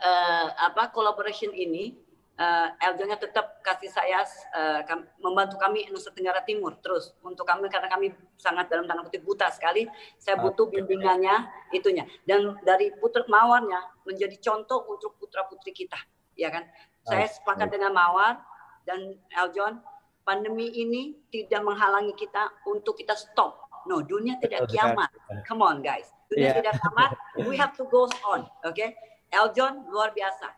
uh, 0.00 0.48
apa 0.56 0.88
collaboration 0.90 1.52
ini 1.52 2.01
uh, 2.38 2.68
Eljonya 2.80 3.18
tetap 3.20 3.60
kasih 3.60 3.90
saya 3.90 4.24
uh, 4.54 4.80
membantu 5.20 5.58
kami 5.60 5.88
Nusa 5.92 6.14
Tenggara 6.14 6.40
Timur 6.44 6.78
terus. 6.80 7.12
Untuk 7.20 7.44
kami 7.44 7.68
karena 7.68 7.88
kami 7.90 8.14
sangat 8.38 8.70
dalam 8.70 8.88
tanda 8.88 9.04
kutip 9.04 9.24
buta 9.26 9.50
sekali 9.52 9.84
saya 10.16 10.40
butuh 10.40 10.70
bimbingannya 10.70 11.48
itunya. 11.74 12.06
Dan 12.24 12.56
dari 12.64 12.94
putra 12.96 13.26
mawarnya 13.28 13.80
menjadi 14.08 14.36
contoh 14.40 14.86
untuk 14.88 15.18
putra 15.18 15.44
putri 15.48 15.74
kita 15.74 15.98
ya 16.38 16.48
kan? 16.48 16.64
Saya 17.02 17.26
sepakat 17.26 17.74
dengan 17.74 17.90
Mawar 17.90 18.38
dan 18.86 19.18
Eljon 19.34 19.82
pandemi 20.22 20.70
ini 20.70 21.18
tidak 21.34 21.66
menghalangi 21.66 22.14
kita 22.14 22.46
untuk 22.70 22.94
kita 22.94 23.18
stop. 23.18 23.58
No 23.90 23.98
dunia 23.98 24.38
tidak 24.38 24.70
kiamat. 24.70 25.10
come 25.42 25.66
on 25.66 25.82
guys. 25.82 26.06
Dunia 26.30 26.54
yeah. 26.54 26.56
tidak 26.62 26.78
kiamat. 26.78 27.10
We 27.50 27.58
have 27.58 27.74
to 27.74 27.84
go 27.90 28.06
on 28.22 28.46
oke 28.62 28.70
okay? 28.70 28.94
Eljon 29.34 29.90
luar 29.90 30.14
biasa 30.14 30.54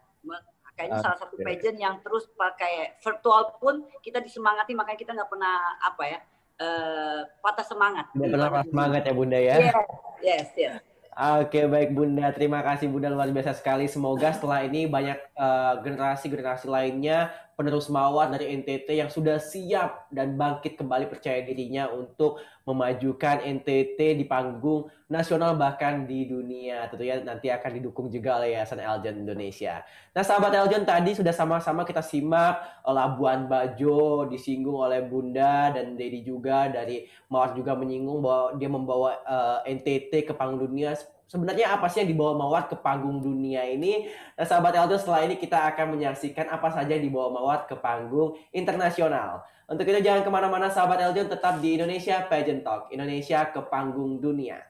kayaknya 0.75 0.99
okay. 0.99 1.05
salah 1.07 1.19
satu 1.23 1.35
pageant 1.41 1.79
yang 1.79 1.95
terus 2.03 2.27
pakai 2.35 2.99
virtual 2.99 3.55
pun 3.63 3.87
kita 4.03 4.19
disemangati 4.19 4.75
makanya 4.75 4.99
kita 4.99 5.13
nggak 5.15 5.31
pernah 5.31 5.57
apa 5.83 6.03
ya 6.07 6.19
uh, 6.61 7.21
patah 7.43 7.67
semangat. 7.67 8.07
Tidak 8.13 8.31
pernah 8.31 8.51
patah 8.51 8.69
semangat 8.69 9.03
ya 9.07 9.13
Bunda 9.15 9.39
ya. 9.39 9.57
Yes, 9.59 9.75
yes, 10.23 10.49
yes. 10.59 10.83
Oke 11.15 11.71
baik 11.71 11.95
Bunda, 11.95 12.35
terima 12.35 12.59
kasih 12.67 12.91
Bunda 12.91 13.07
luar 13.07 13.31
biasa 13.31 13.55
sekali. 13.55 13.87
Semoga 13.87 14.35
setelah 14.35 14.67
ini 14.67 14.91
banyak 14.91 15.15
eh, 15.15 15.75
generasi-generasi 15.87 16.67
uh, 16.67 16.73
lainnya 16.75 17.31
penerus 17.55 17.87
mawar 17.91 18.31
dari 18.31 18.51
NTT 18.59 18.99
yang 18.99 19.11
sudah 19.11 19.39
siap 19.39 20.11
dan 20.11 20.35
bangkit 20.35 20.75
kembali 20.75 21.07
percaya 21.07 21.43
dirinya 21.47 21.91
untuk 21.91 22.43
memajukan 22.67 23.45
NTT 23.45 24.19
di 24.19 24.25
panggung 24.27 24.91
nasional 25.07 25.55
bahkan 25.55 26.09
di 26.09 26.27
dunia. 26.27 26.91
Tentunya 26.91 27.23
nanti 27.23 27.53
akan 27.53 27.71
didukung 27.79 28.11
juga 28.11 28.43
oleh 28.43 28.59
Yayasan 28.59 28.83
Eljon 28.83 29.23
Indonesia. 29.23 29.87
Nah 30.17 30.23
sahabat 30.27 30.53
Eljon 30.59 30.83
tadi 30.83 31.15
sudah 31.15 31.31
sama-sama 31.31 31.87
kita 31.87 32.03
simak 32.03 32.83
Labuan 32.83 33.47
Bajo 33.47 34.27
disinggung 34.27 34.81
oleh 34.81 35.05
Bunda 35.07 35.71
dan 35.71 35.95
Dedi 35.95 36.27
juga 36.27 36.67
dari 36.67 37.07
Mawar 37.31 37.55
juga 37.55 37.79
menyinggung 37.79 38.19
bahwa 38.19 38.47
dia 38.59 38.71
membawa 38.71 39.11
eh, 39.23 39.79
NTT 39.79 40.27
ke 40.27 40.33
panggung 40.35 40.67
dunia 40.67 40.99
sebenarnya 41.27 41.75
apa 41.75 41.89
sih 41.89 42.05
yang 42.05 42.11
dibawa 42.11 42.37
Mawar 42.37 42.69
ke 42.69 42.77
panggung 42.77 43.21
dunia 43.21 43.65
ini? 43.65 44.09
Nah, 44.37 44.45
sahabat 44.45 44.77
Eldo, 44.77 45.01
setelah 45.01 45.25
ini 45.25 45.41
kita 45.41 45.73
akan 45.75 45.97
menyaksikan 45.97 46.51
apa 46.51 46.69
saja 46.73 46.93
yang 46.95 47.05
dibawa 47.05 47.33
Mawar 47.33 47.61
ke 47.65 47.77
panggung 47.79 48.37
internasional. 48.53 49.45
Untuk 49.65 49.89
itu 49.89 50.01
jangan 50.05 50.23
ke 50.23 50.31
mana-mana 50.31 50.69
sahabat 50.69 51.01
Eldo, 51.01 51.25
tetap 51.25 51.61
di 51.65 51.81
Indonesia 51.81 52.21
Pageant 52.29 52.61
Talk, 52.61 52.93
Indonesia 52.93 53.49
ke 53.49 53.61
panggung 53.65 54.21
dunia. 54.21 54.61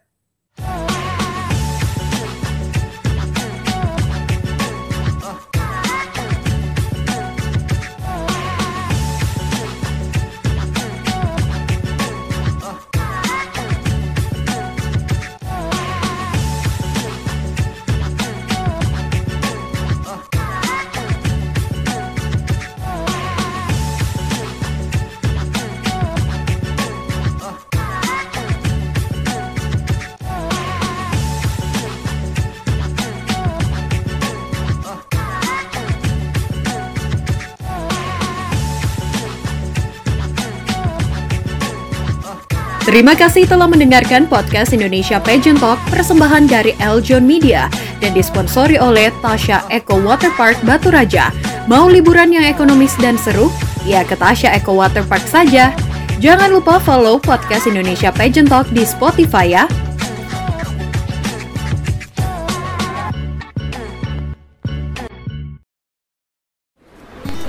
Terima 42.94 43.18
kasih 43.18 43.50
telah 43.50 43.66
mendengarkan 43.66 44.30
podcast 44.30 44.70
Indonesia 44.70 45.18
Pageant 45.18 45.58
Talk 45.58 45.82
persembahan 45.90 46.46
dari 46.46 46.78
Eljon 46.78 47.26
Media 47.26 47.66
dan 47.98 48.14
disponsori 48.14 48.78
oleh 48.78 49.10
Tasha 49.18 49.66
Eco 49.66 49.98
Waterpark 49.98 50.62
Batu 50.62 50.94
Raja. 50.94 51.34
Mau 51.66 51.90
liburan 51.90 52.30
yang 52.30 52.46
ekonomis 52.46 52.94
dan 53.02 53.18
seru? 53.18 53.50
Ya 53.82 54.06
ke 54.06 54.14
Tasha 54.14 54.54
Eco 54.54 54.78
Waterpark 54.78 55.26
saja. 55.26 55.74
Jangan 56.22 56.54
lupa 56.54 56.78
follow 56.78 57.18
podcast 57.18 57.66
Indonesia 57.66 58.14
Pageant 58.14 58.46
Talk 58.46 58.70
di 58.70 58.86
Spotify 58.86 59.50
ya. 59.50 59.66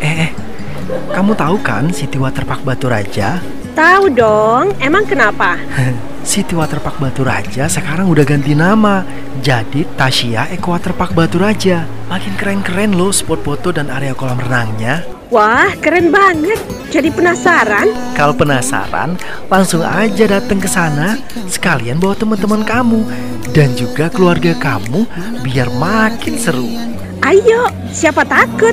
Eh, 0.02 0.26
eh, 0.26 0.32
kamu 1.14 1.38
tahu 1.38 1.62
kan 1.62 1.94
City 1.94 2.18
Waterpark 2.18 2.66
Batu 2.66 2.90
Raja 2.90 3.38
Tahu 3.76 4.08
dong, 4.16 4.72
emang 4.80 5.04
kenapa? 5.04 5.60
City 6.24 6.56
Waterpark 6.56 6.96
Batu 6.96 7.28
Raja 7.28 7.68
sekarang 7.68 8.08
udah 8.08 8.24
ganti 8.24 8.56
nama 8.56 9.04
jadi 9.44 9.84
Tasya 10.00 10.48
Eco 10.56 10.72
Waterpark 10.72 11.12
Batu 11.12 11.44
Raja. 11.44 11.84
Makin 12.08 12.40
keren-keren 12.40 12.96
loh 12.96 13.12
spot 13.12 13.44
foto 13.44 13.76
dan 13.76 13.92
area 13.92 14.16
kolam 14.16 14.40
renangnya. 14.40 15.04
Wah, 15.28 15.76
keren 15.84 16.08
banget. 16.08 16.56
Jadi 16.88 17.12
penasaran? 17.12 18.16
Kalau 18.16 18.32
penasaran, 18.32 19.20
langsung 19.52 19.84
aja 19.84 20.24
datang 20.24 20.64
ke 20.64 20.72
sana. 20.72 21.20
Sekalian 21.52 22.00
bawa 22.00 22.16
teman-teman 22.16 22.64
kamu 22.64 23.04
dan 23.52 23.76
juga 23.76 24.08
keluarga 24.08 24.56
kamu 24.56 25.04
biar 25.44 25.68
makin 25.76 26.40
seru. 26.40 26.72
Ayo, 27.20 27.68
siapa 27.92 28.24
takut? 28.24 28.72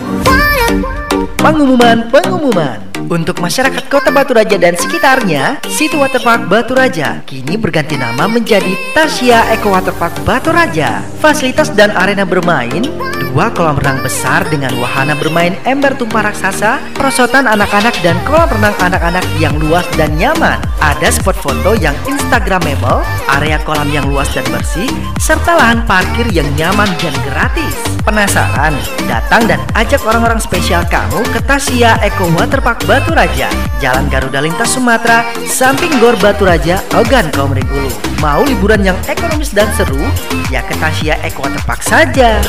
Pengumuman, 1.37 2.09
pengumuman. 2.09 2.79
Untuk 3.13 3.45
masyarakat 3.45 3.93
Kota 3.93 4.09
Batu 4.09 4.33
Raja 4.33 4.57
dan 4.57 4.73
sekitarnya, 4.73 5.61
Situ 5.69 6.01
Waterpark 6.01 6.49
Batu 6.49 6.73
Raja 6.73 7.21
kini 7.29 7.61
berganti 7.61 8.01
nama 8.01 8.25
menjadi 8.25 8.73
Tasya 8.97 9.53
Eco 9.53 9.69
Waterpark 9.75 10.25
Batu 10.25 10.49
Raja. 10.49 11.05
Fasilitas 11.21 11.69
dan 11.77 11.93
arena 11.93 12.25
bermain, 12.25 12.89
dua 13.33 13.49
kolam 13.57 13.81
renang 13.81 14.05
besar 14.05 14.45
dengan 14.53 14.77
wahana 14.77 15.17
bermain 15.17 15.57
ember 15.65 15.97
tumpah 15.97 16.29
raksasa, 16.29 16.77
perosotan 16.93 17.49
anak-anak 17.49 17.97
dan 18.05 18.13
kolam 18.29 18.45
renang 18.53 18.77
anak-anak 18.77 19.25
yang 19.41 19.57
luas 19.57 19.89
dan 19.97 20.13
nyaman. 20.21 20.61
Ada 20.85 21.09
spot 21.09 21.41
foto 21.41 21.73
yang 21.73 21.97
instagramable, 22.05 23.01
area 23.41 23.57
kolam 23.65 23.89
yang 23.89 24.05
luas 24.05 24.29
dan 24.37 24.45
bersih, 24.53 24.93
serta 25.17 25.57
lahan 25.57 25.81
parkir 25.89 26.29
yang 26.29 26.45
nyaman 26.61 26.93
dan 27.01 27.17
gratis. 27.25 27.73
Penasaran? 28.05 28.77
Datang 29.09 29.49
dan 29.49 29.65
ajak 29.73 30.05
orang-orang 30.05 30.37
spesial 30.37 30.85
kamu 30.93 31.25
ke 31.33 31.41
Tasya 31.49 32.05
Eco 32.05 32.29
Waterpark 32.37 32.85
Batu 32.85 33.17
Raja, 33.17 33.49
Jalan 33.81 34.13
Garuda 34.13 34.45
Lintas 34.45 34.77
Sumatera, 34.77 35.25
samping 35.49 35.97
Gor 36.05 36.21
Batu 36.21 36.45
Raja, 36.45 36.85
Ogan 36.93 37.33
Komering 37.33 37.71
Ulu. 37.73 37.91
Mau 38.21 38.45
liburan 38.45 38.85
yang 38.85 38.99
ekonomis 39.09 39.57
dan 39.57 39.73
seru? 39.73 40.05
Ya 40.53 40.61
ke 40.69 40.77
Tasya 40.77 41.17
Eco 41.25 41.49
Waterpark 41.49 41.81
saja. 41.81 42.43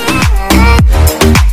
Thank 0.75 1.51
you. 1.51 1.52